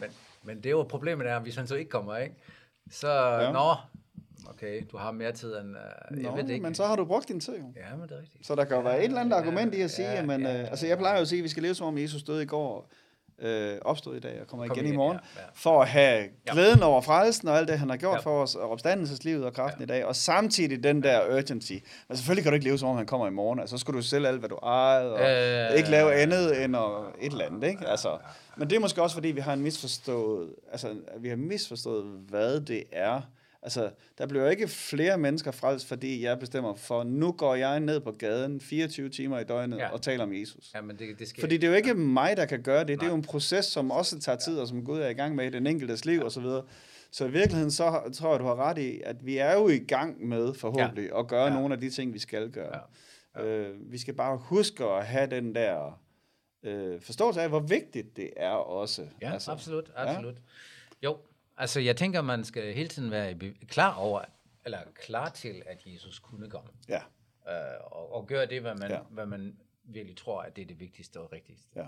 Men, 0.00 0.10
men 0.42 0.56
det 0.56 0.66
er 0.66 0.70
jo 0.70 0.82
problemet 0.82 1.26
er, 1.26 1.40
hvis 1.40 1.56
han 1.56 1.66
så 1.66 1.74
ikke 1.74 1.90
kommer, 1.90 2.16
ikke? 2.16 2.34
Så, 2.90 3.08
Ja. 3.12 3.40
ja. 3.40 3.52
nå, 3.52 3.74
okay, 4.50 4.82
du 4.92 4.96
har 4.96 5.12
mere 5.12 5.32
tid 5.32 5.54
end... 5.56 5.68
Uh, 6.10 6.22
jeg 6.22 6.30
Nå, 6.30 6.36
ved 6.36 6.44
det 6.44 6.50
ikke. 6.50 6.62
men 6.62 6.74
så 6.74 6.84
har 6.86 6.96
du 6.96 7.04
brugt 7.04 7.28
din 7.28 7.40
tid. 7.40 7.52
jo. 7.58 7.64
Ja, 7.76 7.96
men 7.96 8.08
det 8.08 8.16
er 8.16 8.20
rigtigt. 8.20 8.46
Så 8.46 8.54
der 8.54 8.64
kan 8.64 8.76
jo 8.76 8.82
være 8.82 8.98
et 8.98 9.04
eller 9.04 9.20
andet 9.20 9.32
argument 9.36 9.74
i 9.74 9.80
at 9.80 9.90
sige, 9.90 10.08
ja, 10.08 10.14
ja, 10.14 10.22
men, 10.26 10.42
ja, 10.42 10.52
ja, 10.52 10.64
altså 10.64 10.86
jeg 10.86 10.98
plejer 10.98 11.16
jo 11.16 11.22
at 11.22 11.28
sige, 11.28 11.38
at 11.38 11.44
vi 11.44 11.48
skal 11.48 11.62
leve 11.62 11.74
som 11.74 11.86
om 11.86 11.98
Jesus 11.98 12.22
døde 12.22 12.42
i 12.42 12.46
går, 12.46 12.88
øh, 13.38 13.78
opstod 13.82 14.16
i 14.16 14.20
dag 14.20 14.40
og 14.40 14.46
kommer 14.46 14.66
Kom 14.66 14.76
igen 14.76 14.84
i 14.84 14.88
igen, 14.88 14.96
morgen, 14.96 15.18
ja, 15.36 15.40
ja. 15.40 15.46
for 15.54 15.82
at 15.82 15.88
have 15.88 16.28
glæden 16.46 16.82
over 16.82 17.00
frelsen 17.00 17.48
og 17.48 17.58
alt 17.58 17.68
det, 17.68 17.78
han 17.78 17.90
har 17.90 17.96
gjort 17.96 18.14
Ja. 18.14 18.20
for 18.20 18.42
os, 18.42 18.54
og 18.54 18.70
opstandelseslivet 18.70 19.44
og 19.44 19.52
kraften 19.52 19.82
i 19.82 19.86
dag, 19.86 20.04
og 20.04 20.16
samtidig 20.16 20.82
den 20.82 21.02
der 21.02 21.36
urgency. 21.38 21.72
Men 22.08 22.16
selvfølgelig 22.16 22.42
kan 22.44 22.52
du 22.52 22.54
ikke 22.54 22.66
leve 22.66 22.78
som 22.78 22.88
om 22.88 22.96
han 22.96 23.06
kommer 23.06 23.26
i 23.26 23.30
morgen, 23.30 23.58
altså 23.60 23.76
så 23.76 23.80
skal 23.80 23.94
du 23.94 24.02
sælge 24.02 24.28
alt, 24.28 24.38
hvad 24.38 24.48
du 24.48 24.56
ejede, 24.56 25.12
og 25.14 25.20
Øh, 25.72 25.76
ikke 25.78 25.90
lave 25.90 26.14
andet 26.14 26.64
end 26.64 26.76
at, 26.76 26.82
et 27.20 27.32
eller 27.32 27.44
andet, 27.44 27.68
ikke? 27.68 27.86
Altså, 27.86 28.18
men 28.56 28.70
det 28.70 28.76
er 28.76 28.80
måske 28.80 29.02
også, 29.02 29.14
fordi 29.16 29.28
vi 29.28 29.40
har 29.40 29.52
en 29.52 29.60
misforstået, 29.62 30.50
altså 30.72 30.88
vi 31.18 31.28
har 31.28 31.36
misforstået, 31.36 32.04
hvad 32.28 32.60
det 32.60 32.84
er. 32.92 33.20
Altså, 33.62 33.90
der 34.18 34.26
bliver 34.26 34.50
ikke 34.50 34.68
flere 34.68 35.18
mennesker 35.18 35.50
frelst, 35.50 35.88
fordi 35.88 36.24
jeg 36.24 36.38
bestemmer 36.38 36.74
for, 36.74 37.04
nu 37.04 37.32
går 37.32 37.54
jeg 37.54 37.80
ned 37.80 38.00
på 38.00 38.12
gaden 38.12 38.60
24 38.60 39.08
timer 39.08 39.38
i 39.38 39.44
døgnet 39.44 39.76
ja. 39.78 39.82
Ja. 39.82 39.92
og 39.92 40.02
taler 40.02 40.24
om 40.24 40.34
Jesus. 40.34 40.70
Ja, 40.74 40.80
men 40.80 40.98
det, 40.98 41.18
det 41.18 41.28
skal... 41.28 41.40
Fordi 41.40 41.56
det 41.56 41.64
er 41.64 41.68
jo 41.68 41.76
ikke 41.76 41.94
mig, 41.94 42.36
der 42.36 42.46
kan 42.46 42.62
gøre 42.62 42.80
det. 42.80 42.88
Det 42.88 42.94
er 42.94 43.00
Nej. 43.00 43.08
jo 43.08 43.14
en 43.14 43.22
proces, 43.22 43.64
som 43.64 43.90
også 43.90 44.20
tager 44.20 44.38
tid, 44.38 44.58
og 44.58 44.68
som 44.68 44.84
Gud 44.84 44.98
er 44.98 45.08
i 45.08 45.12
gang 45.12 45.34
med 45.34 45.46
i 45.46 45.50
den 45.50 45.66
enkeltes 45.66 46.04
liv 46.04 46.22
osv. 46.24 46.44
Så 47.10 47.24
i 47.24 47.30
virkeligheden, 47.30 47.70
så 47.70 48.10
tror 48.14 48.30
jeg, 48.30 48.40
du 48.40 48.44
har 48.44 48.56
ret 48.56 48.78
i, 48.78 49.00
at 49.04 49.26
vi 49.26 49.36
er 49.36 49.52
jo 49.52 49.68
i 49.68 49.78
gang 49.78 50.26
med 50.28 50.54
forhåbentlig 50.54 51.08
ja. 51.08 51.20
at 51.20 51.28
gøre 51.28 51.44
ja. 51.44 51.52
Ja. 51.52 51.54
nogle 51.54 51.74
af 51.74 51.80
de 51.80 51.90
ting, 51.90 52.14
vi 52.14 52.18
skal 52.18 52.50
gøre. 52.50 52.78
Ja. 53.36 53.42
Ja. 53.42 53.46
Øh, 53.46 53.92
vi 53.92 53.98
skal 53.98 54.14
bare 54.14 54.36
huske 54.36 54.84
at 54.84 55.06
have 55.06 55.30
den 55.30 55.54
der 55.54 56.00
øh, 56.62 57.00
forståelse 57.00 57.42
af, 57.42 57.48
hvor 57.48 57.60
vigtigt 57.60 58.16
det 58.16 58.30
er 58.36 58.50
også. 58.50 59.06
Ja, 59.22 59.32
altså, 59.32 59.50
absolut, 59.50 59.90
absolut. 59.96 60.34
Ja. 60.34 61.08
Jo, 61.08 61.16
altså 61.62 61.80
jeg 61.80 61.96
tænker, 61.96 62.22
man 62.22 62.44
skal 62.44 62.74
hele 62.74 62.88
tiden 62.88 63.10
være 63.10 63.34
klar 63.68 63.94
over, 63.94 64.24
eller 64.64 64.78
klar 64.94 65.28
til, 65.28 65.62
at 65.66 65.82
Jesus 65.86 66.18
kunne 66.18 66.50
komme. 66.50 66.70
Ja, 66.88 67.00
Øh, 67.48 67.80
og, 67.92 68.12
og 68.14 68.26
gøre 68.26 68.46
det, 68.46 68.60
hvad 68.60 68.74
man, 68.74 68.90
ja. 68.90 68.98
hvad 69.10 69.26
man 69.26 69.56
virkelig 69.84 70.16
tror, 70.16 70.42
at 70.42 70.56
det 70.56 70.62
er 70.62 70.66
det 70.66 70.80
vigtigste 70.80 71.20
og 71.20 71.32
rigtigste. 71.32 71.68
ja. 71.76 71.86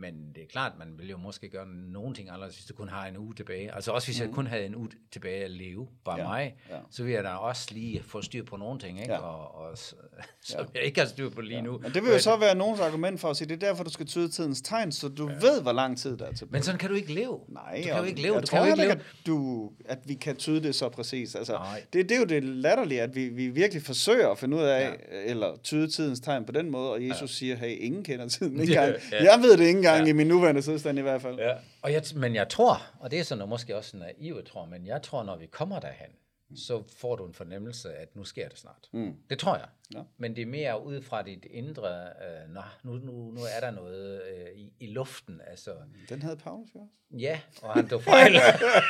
Men 0.00 0.14
det 0.34 0.42
er 0.42 0.46
klart, 0.46 0.72
man 0.78 0.88
vil 0.98 1.10
jo 1.10 1.16
måske 1.16 1.48
gøre 1.48 1.66
nogle 1.66 2.14
ting 2.14 2.28
anderledes, 2.28 2.54
hvis 2.56 2.66
du 2.66 2.74
kun 2.74 2.88
har 2.88 3.06
en 3.06 3.16
uge 3.16 3.34
tilbage. 3.34 3.74
Altså 3.74 3.92
også 3.92 4.08
hvis 4.08 4.20
mm. 4.20 4.26
jeg 4.26 4.34
kun 4.34 4.46
havde 4.46 4.66
en 4.66 4.74
uge 4.74 4.88
tilbage 5.12 5.44
at 5.44 5.50
leve, 5.50 5.88
bare 6.04 6.18
Ja, 6.18 6.28
mig, 6.28 6.54
ja. 6.70 6.76
så 6.90 7.04
vil 7.04 7.12
jeg 7.12 7.24
da 7.24 7.28
også 7.28 7.68
lige 7.74 8.02
få 8.02 8.22
styr 8.22 8.44
på 8.44 8.56
nogle 8.56 8.80
ting, 8.80 9.00
ikke? 9.00 9.12
Ja. 9.12 9.18
Og, 9.18 9.54
og, 9.54 9.78
som 10.40 10.60
ja. 10.60 10.64
jeg 10.74 10.82
ikke 10.82 11.00
har 11.00 11.06
styr 11.08 11.30
på 11.30 11.40
lige 11.40 11.56
ja. 11.56 11.62
nu. 11.62 11.78
Men 11.78 11.92
det 11.94 12.02
vil 12.02 12.12
jo 12.12 12.18
så 12.18 12.36
være 12.36 12.54
nogens 12.54 12.80
argument 12.80 13.20
for 13.20 13.30
at 13.30 13.36
sige, 13.36 13.48
det 13.48 13.62
er 13.62 13.66
derfor, 13.66 13.84
du 13.84 13.90
skal 13.90 14.06
tyde 14.06 14.28
tidens 14.28 14.62
tegn, 14.62 14.92
så 14.92 15.08
du 15.08 15.28
ja. 15.28 15.34
ved, 15.34 15.62
hvor 15.62 15.72
lang 15.72 15.98
tid 15.98 16.16
der 16.16 16.26
er 16.26 16.32
tilbage. 16.32 16.52
Men 16.52 16.62
sådan 16.62 16.78
kan 16.78 16.90
du 16.90 16.94
ikke 16.94 17.14
leve. 17.14 17.40
Nej, 17.48 17.76
du 17.76 17.88
kan 17.88 17.98
jo 17.98 18.04
ikke 18.04 18.22
leve. 18.22 18.34
Jeg 18.34 18.42
du 18.42 18.46
tror 18.46 18.58
kan 18.58 18.66
jo 18.66 18.72
ikke 18.72 18.82
leve. 18.82 18.92
at, 18.92 19.00
du, 19.26 19.70
at 19.84 19.98
vi 20.04 20.14
kan 20.14 20.36
tyde 20.36 20.62
det 20.62 20.74
så 20.74 20.88
præcis. 20.88 21.34
Altså, 21.34 21.52
Nej. 21.52 21.82
det, 21.92 22.08
det 22.08 22.14
er 22.14 22.18
jo 22.18 22.26
det 22.26 22.44
latterlige, 22.44 23.02
at 23.02 23.14
vi, 23.14 23.28
vi 23.28 23.48
virkelig 23.48 23.82
forsøger 23.82 24.28
at 24.28 24.38
finde 24.38 24.56
ud 24.56 24.62
af, 24.62 24.96
ja. 25.12 25.30
eller 25.30 25.56
tyde 25.62 25.88
tidens 25.88 26.20
tegn 26.20 26.44
på 26.44 26.52
den 26.52 26.70
måde, 26.70 26.92
og 26.92 27.06
Jesus 27.06 27.20
ja. 27.20 27.26
siger, 27.26 27.56
hey, 27.56 27.76
ingen 27.80 28.04
kender 28.04 28.28
tiden 28.28 28.60
ikke 28.60 28.72
ja. 28.72 28.92
Jeg 29.12 29.38
ved 29.42 29.56
det 29.56 29.66
ikke 29.66 29.87
engang 29.90 30.06
Ja. 30.06 30.10
i 30.10 30.12
min 30.16 30.26
nuværende 30.26 30.62
tilstand 30.62 30.98
i 30.98 31.02
hvert 31.02 31.22
fald. 31.22 31.38
Ja. 31.38 31.54
Og 31.82 31.92
jeg, 31.92 32.02
men 32.14 32.34
jeg 32.34 32.48
tror, 32.48 32.82
og 33.00 33.10
det 33.10 33.18
er 33.18 33.22
sådan 33.24 33.48
måske 33.48 33.76
også 33.76 33.96
naiv, 33.96 34.34
jeg 34.36 34.44
tror, 34.44 34.64
men 34.64 34.86
jeg 34.86 35.02
tror, 35.02 35.22
når 35.22 35.36
vi 35.36 35.46
kommer 35.46 35.80
derhen, 35.80 36.10
så 36.56 36.82
får 36.96 37.16
du 37.16 37.26
en 37.26 37.34
fornemmelse 37.34 37.94
af, 37.94 38.02
at 38.02 38.16
nu 38.16 38.24
sker 38.24 38.48
det 38.48 38.58
snart. 38.58 38.88
Mm. 38.92 39.14
Det 39.30 39.38
tror 39.38 39.56
jeg. 39.56 39.66
Ja. 39.94 40.00
Men 40.18 40.36
det 40.36 40.42
er 40.42 40.46
mere 40.46 40.84
ud 40.84 41.02
fra 41.02 41.22
dit 41.22 41.46
indre, 41.50 41.88
øh, 42.06 42.54
nå, 42.54 42.60
nu, 42.84 42.92
nu, 42.92 43.12
nu 43.12 43.40
er 43.56 43.60
der 43.60 43.70
noget 43.70 44.22
øh, 44.22 44.46
i, 44.58 44.72
i 44.80 44.86
luften. 44.86 45.40
Altså, 45.50 45.70
Den 46.08 46.22
havde 46.22 46.36
Paulus 46.36 46.68
jo 46.74 46.80
også. 46.80 46.94
ja, 47.18 47.40
og 47.62 47.72
han 47.74 47.88
tog 47.88 48.02
fejl. 48.02 48.32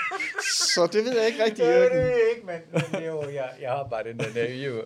Så 0.75 0.89
det 0.93 1.05
ved 1.05 1.17
jeg 1.19 1.27
ikke 1.27 1.45
rigtig, 1.45 1.65
det 1.65 1.73
Jørgen. 1.73 1.99
det 1.99 2.15
ikke, 2.37 2.47
men, 2.47 2.61
men 2.93 3.05
jo, 3.07 3.31
jeg, 3.31 3.51
jeg 3.61 3.71
har 3.71 3.89
bare 3.89 4.05
den 4.05 4.19
der 4.19 4.35
naive 4.35 4.85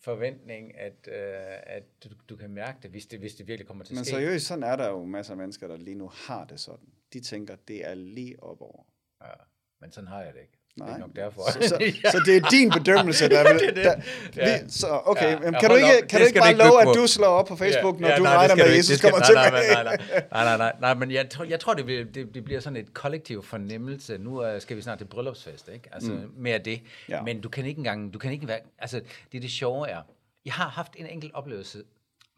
forventning, 0.00 0.76
at, 0.78 1.08
øh, 1.08 1.58
at 1.76 1.82
du, 2.04 2.08
du 2.28 2.36
kan 2.36 2.50
mærke 2.50 2.78
det, 2.82 2.90
hvis 2.90 3.06
det, 3.06 3.18
hvis 3.18 3.34
det 3.34 3.46
virkelig 3.46 3.66
kommer 3.66 3.84
til 3.84 3.92
at 3.94 3.96
Men 3.96 4.04
ske. 4.04 4.10
seriøst, 4.10 4.46
sådan 4.46 4.62
er 4.64 4.76
der 4.76 4.88
jo 4.88 5.04
masser 5.04 5.32
af 5.32 5.36
mennesker, 5.38 5.68
der 5.68 5.76
lige 5.76 5.94
nu 5.94 6.08
har 6.08 6.44
det 6.44 6.60
sådan. 6.60 6.88
De 7.12 7.20
tænker, 7.20 7.56
det 7.56 7.86
er 7.86 7.94
lige 7.94 8.42
op 8.42 8.60
over. 8.60 8.84
Ja, 9.22 9.32
men 9.80 9.92
sådan 9.92 10.08
har 10.08 10.22
jeg 10.22 10.34
det 10.34 10.40
ikke. 10.40 10.59
Nej. 10.76 10.88
Det 10.88 10.94
er 10.94 10.98
nok 10.98 11.16
derfor. 11.16 11.50
Så, 11.50 11.58
så, 11.68 11.92
så 12.12 12.22
det 12.26 12.36
er 12.36 12.48
din 12.50 12.70
bedømmelse, 12.70 13.28
der 13.28 13.52
vil... 13.52 13.60
det 13.66 13.76
det. 13.76 13.84
Der, 13.84 13.94
Ja. 14.36 14.62
vi, 14.62 14.70
så 14.70 15.00
okay, 15.04 15.22
Ja, 15.22 15.30
ja, 15.30 15.44
ja, 15.44 15.60
kan 15.60 15.70
du 15.70 15.76
ikke, 15.76 16.08
kan 16.08 16.20
du 16.20 16.26
ikke 16.26 16.38
bare 16.38 16.54
love, 16.54 16.82
at 16.82 16.96
du 16.96 17.06
slår 17.06 17.26
op 17.26 17.46
på 17.46 17.56
Facebook, 17.56 18.00
når 18.00 18.16
du 18.16 18.22
nej, 18.22 18.36
regner 18.36 18.54
med, 18.54 18.64
at. 18.64 18.76
Jesus 18.76 19.00
kommer 19.00 19.20
tilbage? 19.20 19.50
Nej, 19.50 19.84
nej, 19.84 19.96
nej, 19.96 20.26
nej, 20.30 20.44
nej, 20.44 20.56
nej, 20.56 20.72
nej, 20.80 20.94
men 20.94 21.10
jeg 21.10 21.30
tror, 21.30 21.44
jeg 21.44 21.60
tror 21.60 21.74
det, 21.74 21.86
vil, 21.86 22.14
det, 22.14 22.34
det 22.34 22.44
bliver 22.44 22.60
sådan 22.60 22.76
et 22.76 22.94
kollektiv 22.94 23.42
fornemmelse. 23.42 24.18
Nu 24.18 24.44
skal 24.58 24.76
vi 24.76 24.82
snart 24.82 24.98
til 24.98 25.04
bryllupsfest, 25.04 25.68
ikke? 25.68 25.88
Altså 25.92 26.12
mm. 26.12 26.32
mere 26.36 26.58
det. 26.58 26.80
Ja. 27.08 27.16
Ja. 27.16 27.22
Men 27.22 27.40
du 27.40 27.48
kan 27.48 27.66
ikke 27.66 27.78
engang, 27.78 28.14
du 28.14 28.18
kan 28.18 28.32
ikke 28.32 28.48
være, 28.48 28.60
altså 28.78 29.00
det 29.32 29.42
det 29.42 29.50
sjove 29.50 29.88
er, 29.88 30.02
jeg 30.44 30.52
har 30.52 30.68
haft 30.68 30.92
en 30.96 31.06
enkelt 31.06 31.34
oplevelse, 31.34 31.82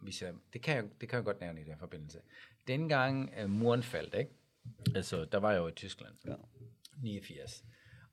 hvis 0.01 0.23
jeg, 0.23 0.31
det, 0.53 0.62
kan 0.62 0.77
jeg, 0.77 0.85
det 1.01 1.09
kan 1.09 1.17
jeg 1.17 1.25
godt 1.25 1.41
nævne 1.41 1.61
i 1.61 1.65
den 1.65 1.75
forbindelse. 1.79 2.19
Dengang 2.69 3.33
uh, 3.45 3.51
muren 3.51 3.83
faldt, 3.83 4.15
ikke? 4.15 4.31
Altså, 4.95 5.25
der 5.33 5.39
var 5.39 5.51
jeg 5.51 5.59
jo 5.59 5.69
i 5.69 5.73
Tyskland. 5.73 6.12
Ja. 6.27 6.33
89. 7.03 7.65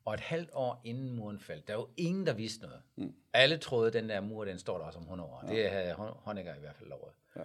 Og 0.04 0.14
et 0.14 0.20
halvt 0.20 0.50
år 0.52 0.80
inden 0.84 1.10
muren 1.12 1.40
faldt, 1.40 1.68
der 1.68 1.74
var 1.74 1.82
jo 1.82 1.88
ingen, 1.96 2.26
der 2.26 2.32
vidste 2.32 2.62
noget. 2.62 2.82
Mm. 2.96 3.14
Alle 3.32 3.58
troede, 3.58 3.86
at 3.86 3.92
den 3.92 4.08
der 4.08 4.20
mur, 4.20 4.44
den 4.44 4.58
står 4.58 4.78
der 4.78 4.84
også 4.84 4.98
om 4.98 5.02
100 5.04 5.30
år. 5.30 5.44
Ja. 5.48 5.54
Det 5.62 5.70
havde 5.70 5.92
Hon- 5.94 6.16
Honecker 6.24 6.54
i 6.54 6.60
hvert 6.60 6.76
fald 6.76 6.88
lovet. 6.88 7.12
Ja. 7.36 7.40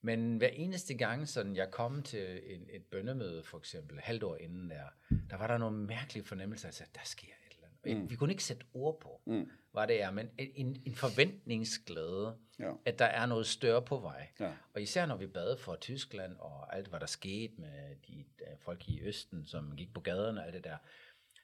Men 0.00 0.36
hver 0.36 0.48
eneste 0.48 0.94
gang, 0.94 1.28
sådan 1.28 1.56
jeg 1.56 1.70
kom 1.70 2.02
til 2.02 2.40
en, 2.54 2.66
et 2.72 2.84
bønnemøde, 2.84 3.42
for 3.42 3.58
eksempel, 3.58 4.00
halvt 4.00 4.22
år 4.22 4.36
inden 4.36 4.70
der, 4.70 4.84
der 5.30 5.36
var 5.36 5.46
der 5.46 5.58
nogle 5.58 5.76
mærkelige 5.78 6.24
fornemmelser, 6.24 6.68
altså, 6.68 6.84
der 6.94 7.00
sker 7.04 7.26
et 7.48 7.54
eller 7.56 7.68
andet. 7.92 8.02
Mm. 8.04 8.10
Vi 8.10 8.16
kunne 8.16 8.32
ikke 8.32 8.44
sætte 8.44 8.66
ord 8.74 9.00
på, 9.00 9.20
mm. 9.26 9.50
hvad 9.72 9.86
det 9.86 10.02
er, 10.02 10.10
men 10.10 10.30
en, 10.38 10.82
en 10.86 10.94
forventningsglæde, 10.94 12.36
Ja. 12.58 12.72
at 12.84 12.98
der 12.98 13.04
er 13.04 13.26
noget 13.26 13.46
større 13.46 13.82
på 13.82 13.98
vej. 13.98 14.28
Ja. 14.40 14.52
Og 14.74 14.82
især 14.82 15.06
når 15.06 15.16
vi 15.16 15.26
bad 15.26 15.56
for 15.56 15.74
Tyskland, 15.76 16.36
og 16.38 16.76
alt 16.76 16.88
hvad 16.88 17.00
der 17.00 17.06
skete 17.06 17.52
med 17.58 17.96
de 18.08 18.18
øh, 18.40 18.46
folk 18.58 18.88
i 18.88 19.00
Østen, 19.02 19.46
som 19.46 19.76
gik 19.76 19.94
på 19.94 20.00
gaderne 20.00 20.40
og 20.40 20.46
alt 20.46 20.54
det 20.54 20.64
der. 20.64 20.76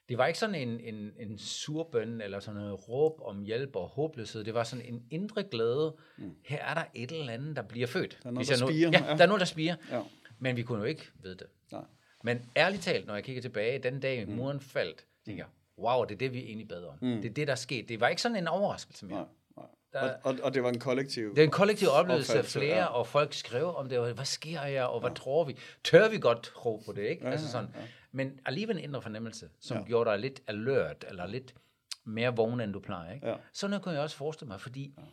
Det 0.09 0.17
var 0.17 0.27
ikke 0.27 0.39
sådan 0.39 0.55
en, 0.55 0.79
en, 0.79 1.11
en 1.19 1.37
surbøn, 1.37 2.21
eller 2.21 2.39
sådan 2.39 2.61
noget 2.61 2.89
råb 2.89 3.21
om 3.21 3.41
hjælp 3.43 3.75
og 3.75 3.87
håbløshed. 3.87 4.43
Det 4.43 4.53
var 4.53 4.63
sådan 4.63 4.85
en 4.85 5.03
indre 5.11 5.43
glæde. 5.43 5.95
Mm. 6.17 6.31
Her 6.45 6.63
er 6.65 6.73
der 6.73 6.83
et 6.93 7.11
eller 7.11 7.33
andet, 7.33 7.55
der 7.55 7.61
bliver 7.61 7.87
født. 7.87 8.19
Der 8.23 8.29
er 8.29 8.33
noget, 8.33 8.47
der 8.49 8.53
jeg 8.71 8.89
nu. 8.89 8.91
Ja, 8.91 9.09
Ja. 9.11 9.15
der 9.17 9.23
er 9.23 9.27
noget, 9.27 9.39
der 9.39 9.45
spiger. 9.45 9.75
Ja. 9.91 10.01
Men 10.39 10.55
vi 10.57 10.63
kunne 10.63 10.79
jo 10.79 10.83
ikke 10.85 11.09
vide 11.23 11.35
det. 11.35 11.47
Nej. 11.71 11.81
Men 12.23 12.49
ærligt 12.57 12.83
talt, 12.83 13.07
når 13.07 13.13
jeg 13.13 13.23
kigger 13.23 13.41
tilbage, 13.41 13.79
den 13.79 13.99
dag 13.99 14.27
muren 14.29 14.59
faldt, 14.59 15.05
tænker 15.25 15.43
jeg, 15.43 15.49
wow, 15.85 16.03
det 16.05 16.13
er 16.13 16.17
det, 16.17 16.33
vi 16.33 16.39
egentlig 16.39 16.67
bad 16.67 16.83
om. 16.83 16.93
Mm. 17.01 17.21
Det 17.21 17.29
er 17.29 17.33
det, 17.33 17.47
der 17.47 17.55
skete. 17.55 17.87
Det 17.87 17.99
var 17.99 18.07
ikke 18.07 18.21
sådan 18.21 18.37
en 18.37 18.47
overraskelse 18.47 19.05
mere. 19.05 19.17
Nej. 19.57 19.65
Der- 19.93 20.01
Og, 20.01 20.15
og, 20.23 20.35
og 20.43 20.53
det 20.53 20.63
var 20.63 20.69
en 20.69 20.79
kollektiv... 20.79 21.29
Det 21.35 21.39
er 21.39 21.43
en 21.43 21.51
kollektiv 21.51 21.87
oplevelse 21.91 22.37
af 22.37 22.45
flere, 22.45 22.65
ja. 22.65 22.77
ja. 22.77 22.85
og 22.85 23.07
folk 23.07 23.33
skrev 23.33 23.75
om 23.75 23.89
det, 23.89 23.99
og 23.99 24.13
hvad 24.13 24.25
sker 24.25 24.59
her, 24.59 24.83
og 24.83 24.99
hvad 24.99 25.09
ja. 25.09 25.15
tror 25.15 25.43
vi? 25.43 25.55
Tør 25.83 26.09
vi 26.09 26.19
godt 26.19 26.41
tro 26.41 26.81
på 26.85 26.91
det, 26.93 27.01
ikke? 27.01 27.21
Ja, 27.21 27.27
Ja, 27.27 27.31
altså 27.31 27.45
ja, 27.47 27.51
sådan. 27.51 27.69
Ja. 27.75 27.81
Men 28.17 28.39
alligevel 28.45 28.77
en 28.77 28.83
indre 28.83 29.01
fornemmelse, 29.01 29.49
som 29.59 29.77
Ja. 29.77 29.83
gjorde 29.83 30.09
dig 30.09 30.19
lidt 30.19 30.41
alert, 30.47 31.05
eller 31.07 31.25
lidt 31.27 31.55
mere 32.03 32.35
vågen, 32.35 32.61
end 32.61 32.73
du 32.73 32.79
plejer, 32.79 33.13
ikke? 33.13 33.27
Ja. 33.27 33.35
Sådan 33.53 33.69
noget 33.69 33.83
kunne 33.83 33.93
jeg 33.93 34.03
også 34.03 34.15
forestille 34.15 34.47
mig, 34.47 34.61
fordi 34.61 34.93
ja. 34.97 35.03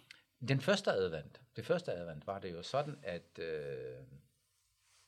den 0.49 0.61
første 0.61 0.91
advent, 0.91 1.41
det 1.57 1.67
første 1.67 1.93
advent, 1.93 2.27
var 2.27 2.39
det 2.39 2.53
jo 2.53 2.63
sådan, 2.63 2.99
at, 3.03 3.39
øh, 3.39 3.47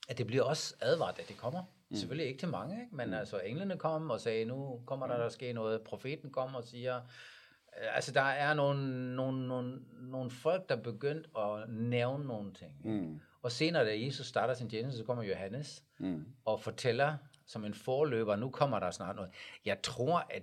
at 0.08 0.18
det 0.18 0.26
bliver 0.26 0.42
også 0.44 0.74
advaret, 0.80 1.18
at 1.18 1.28
det 1.28 1.36
kommer. 1.36 1.62
Mm. 1.88 1.96
Selvfølgelig 1.96 2.26
ikke 2.28 2.38
til 2.38 2.48
mange, 2.48 2.80
ikke? 2.82 2.96
men 2.96 3.08
mm. 3.08 3.14
altså 3.14 3.38
englene 3.38 3.76
kom 3.78 4.10
og 4.10 4.20
sagde, 4.20 4.44
nu 4.44 4.82
kommer 4.86 5.06
der, 5.06 5.16
der 5.16 5.28
ske 5.28 5.52
noget. 5.52 5.82
Profeten 5.82 6.30
kom 6.30 6.54
og 6.54 6.64
siger, 6.64 6.96
øh, 6.96 7.96
altså 7.96 8.12
der 8.12 8.20
er 8.20 8.54
nogle, 8.54 9.14
nogle, 9.16 9.48
nogle, 9.48 9.80
nogle 9.92 10.30
folk, 10.30 10.68
der 10.68 10.76
er 10.76 10.82
begyndt 10.82 11.28
at 11.38 11.68
nævne 11.68 12.24
nogle 12.24 12.52
ting. 12.54 12.72
Mm. 12.84 13.20
Og 13.42 13.52
senere, 13.52 13.84
da 13.84 14.00
Jesus 14.04 14.26
starter 14.26 14.54
sin 14.54 14.70
tjeneste, 14.70 14.98
så 14.98 15.04
kommer 15.04 15.22
Johannes 15.24 15.84
mm. 15.98 16.24
og 16.44 16.60
fortæller 16.60 17.16
som 17.46 17.64
en 17.64 17.74
forløber, 17.74 18.36
nu 18.36 18.50
kommer 18.50 18.78
der 18.80 18.90
snart 18.90 19.16
noget. 19.16 19.30
Jeg 19.64 19.82
tror, 19.82 20.26
at 20.30 20.42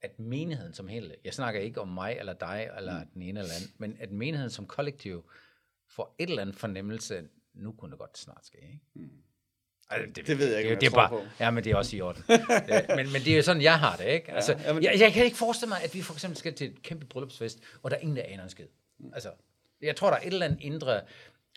at 0.00 0.18
menigheden 0.18 0.74
som 0.74 0.88
hele, 0.88 1.14
jeg 1.24 1.34
snakker 1.34 1.60
ikke 1.60 1.80
om 1.80 1.88
mig 1.88 2.16
eller 2.18 2.32
dig 2.32 2.70
eller 2.76 3.00
mm. 3.00 3.06
den 3.14 3.22
ene 3.22 3.40
eller 3.40 3.52
anden, 3.54 3.70
men 3.78 3.96
at 4.00 4.10
menigheden 4.10 4.50
som 4.50 4.66
kollektiv 4.66 5.30
får 5.88 6.14
et 6.18 6.28
eller 6.28 6.42
andet 6.42 6.56
fornemmelse, 6.56 7.28
nu 7.54 7.72
kunne 7.72 7.90
det 7.90 7.98
godt 7.98 8.18
snart 8.18 8.46
ske. 8.46 8.58
Ikke? 8.58 8.80
Mm. 8.94 9.10
Altså, 9.90 10.22
Det 10.26 10.38
ved 10.38 10.48
jeg 10.50 10.58
ikke, 10.58 10.70
det, 10.70 10.80
det 10.80 10.86
jeg 10.86 10.90
er 10.90 10.94
bare, 10.94 11.08
på. 11.08 11.22
Ja, 11.40 11.50
men 11.50 11.64
det 11.64 11.72
er 11.72 11.76
også 11.76 11.96
i 11.96 12.00
orden. 12.00 12.22
Men, 12.96 13.12
men 13.12 13.22
det 13.22 13.28
er 13.28 13.36
jo 13.36 13.42
sådan, 13.42 13.62
jeg 13.62 13.78
har 13.78 13.96
det, 13.96 14.04
ikke? 14.06 14.32
Altså, 14.32 14.52
Ja, 14.52 14.62
jamen- 14.66 14.82
jeg, 14.82 14.96
jeg 15.00 15.12
kan 15.12 15.24
ikke 15.24 15.36
forestille 15.36 15.68
mig, 15.68 15.82
at 15.82 15.94
vi 15.94 16.02
for 16.02 16.12
eksempel 16.12 16.36
skal 16.38 16.54
til 16.54 16.70
et 16.70 16.82
kæmpe 16.82 17.06
bryllupsfest, 17.06 17.60
hvor 17.80 17.90
der 17.90 17.96
er 17.96 18.00
ingen, 18.00 18.16
der 18.16 18.22
aner 18.22 18.42
en 18.42 18.50
skid. 18.50 18.66
Altså, 19.12 19.30
jeg 19.82 19.96
tror, 19.96 20.10
der 20.10 20.16
er 20.16 20.20
et 20.20 20.26
eller 20.32 20.46
andet 20.46 20.60
indre 20.60 21.00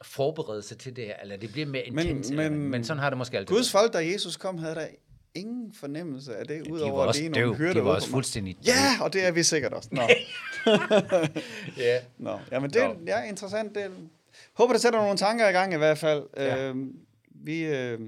forberedelse 0.03 0.75
til 0.75 0.95
det 0.95 1.05
her, 1.05 1.15
eller 1.21 1.37
det 1.37 1.51
bliver 1.51 1.67
mere 1.67 1.83
Men- 1.91 2.07
intens, 2.07 2.31
men- 2.31 2.37
men, 2.51 2.69
men 2.69 2.83
sådan 2.83 3.01
har 3.03 3.09
det 3.09 3.17
måske 3.17 3.37
altid 3.37 3.55
Guds 3.55 3.71
folk, 3.71 3.93
da 3.93 3.97
Jesus 4.11 4.37
kom, 4.37 4.57
havde 4.57 4.75
der 4.75 4.87
ingen 5.35 5.73
fornemmelse 5.73 6.35
af 6.35 6.45
det, 6.47 6.65
De 6.65 6.71
udover 6.73 7.01
at 7.01 7.07
også 7.07 7.21
lige 7.21 7.29
nogle 7.31 7.55
hyrder 7.57 7.73
de 7.73 7.83
var 7.83 7.91
også 7.95 8.09
fuldstændig 8.09 8.57
Ja, 8.67 9.03
og 9.03 9.13
det 9.13 9.25
er 9.25 9.31
vi 9.31 9.43
sikkert 9.43 9.73
også. 9.73 9.89
Nå. 9.91 10.01
Ja. 11.77 11.97
Nå. 12.17 12.39
Jamen, 12.51 12.69
det 12.69 12.81
er 12.83 12.95
ja, 13.07 13.23
interessant. 13.23 13.75
Det, 13.75 13.91
håber, 14.53 14.73
det 14.73 14.81
sætter 14.81 14.99
nogle 15.01 15.17
tanker 15.17 15.49
i 15.49 15.51
gang 15.51 15.73
i 15.73 15.77
hvert 15.77 15.97
fald. 15.97 16.23
Ja. 16.37 16.67
Øhm, 16.67 16.95
vi, 17.31 17.65
øh, 17.65 17.99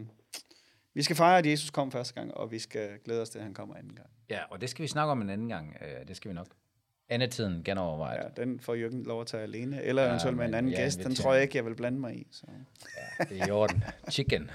vi 0.93 1.04
skal 1.04 1.15
fejre, 1.15 1.38
at 1.38 1.45
Jesus 1.45 1.69
kom 1.69 1.91
første 1.91 2.13
gang, 2.13 2.34
og 2.34 2.51
vi 2.51 2.60
skal 2.60 2.89
glæde 3.06 3.21
os 3.21 3.30
til, 3.30 3.38
at 3.39 3.43
han 3.45 3.54
kommer 3.54 3.75
anden 3.75 3.95
gang. 3.95 4.08
Ja, 4.30 4.39
og 4.49 4.62
det 4.62 4.69
skal 4.69 4.84
vi 4.84 4.88
snakke 4.88 5.12
om 5.12 5.21
en 5.21 5.30
anden 5.30 5.49
gang. 5.49 5.77
Øh, 5.82 6.08
Det 6.08 6.15
skal 6.17 6.30
vi 6.30 6.36
nok. 6.36 6.47
Andetiden 7.12 7.62
genovervejet. 7.63 8.32
Ja, 8.38 8.43
den 8.43 8.60
får 8.60 8.76
Jørgen 8.76 9.04
lov 9.04 9.21
at 9.21 9.28
tage 9.28 9.43
alene, 9.43 9.84
eller 9.84 10.08
eventuelt 10.10 10.38
med 10.38 10.45
en 10.45 10.54
anden 10.54 10.71
jeg 10.71 10.80
gæst. 10.84 11.04
Den 11.04 11.15
tror 11.15 11.34
jeg 11.34 11.43
ikke, 11.43 11.58
jeg 11.58 11.65
vil 11.65 11.76
blande 11.76 12.00
mig 12.00 12.15
i. 12.15 12.28
Så. 12.32 12.43
Ja, 13.19 13.24
det 13.24 13.41
er 13.41 13.47
i 13.47 13.52
orden. 13.52 13.84
Chicken. 14.10 14.52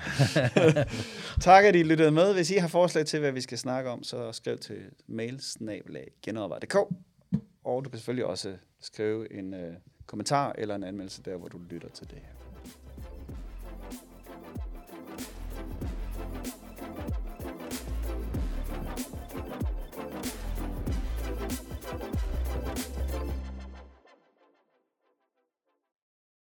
Tak, 1.41 1.65
at 1.65 1.77
I 1.77 1.83
lyttede 1.83 2.11
med. 2.11 2.35
Hvis 2.35 2.51
I 2.51 2.57
har 2.57 2.69
forslag 2.69 3.07
til, 3.07 3.21
hvad 3.21 3.33
vi 3.33 3.41
skal 3.41 3.59
snakke 3.59 3.91
om, 3.91 4.03
så 4.03 4.33
skriv 4.33 4.59
til 4.59 4.79
mailsnabelag.genovervej.dk 5.07 6.75
Og 7.65 7.85
du 7.85 7.91
kan 7.91 7.99
selvfølgelig 7.99 8.27
også 8.27 8.57
skrive 8.81 9.33
en 9.33 9.55
øh, 9.55 9.75
kommentar 10.07 10.55
eller 10.59 10.75
en 10.75 10.85
anmeldelse 10.85 11.23
der, 11.23 11.37
hvor 11.37 11.49
du 11.49 11.59
lytter 11.71 11.89
til 11.89 12.11
det 12.11 12.19
her. 12.19 12.36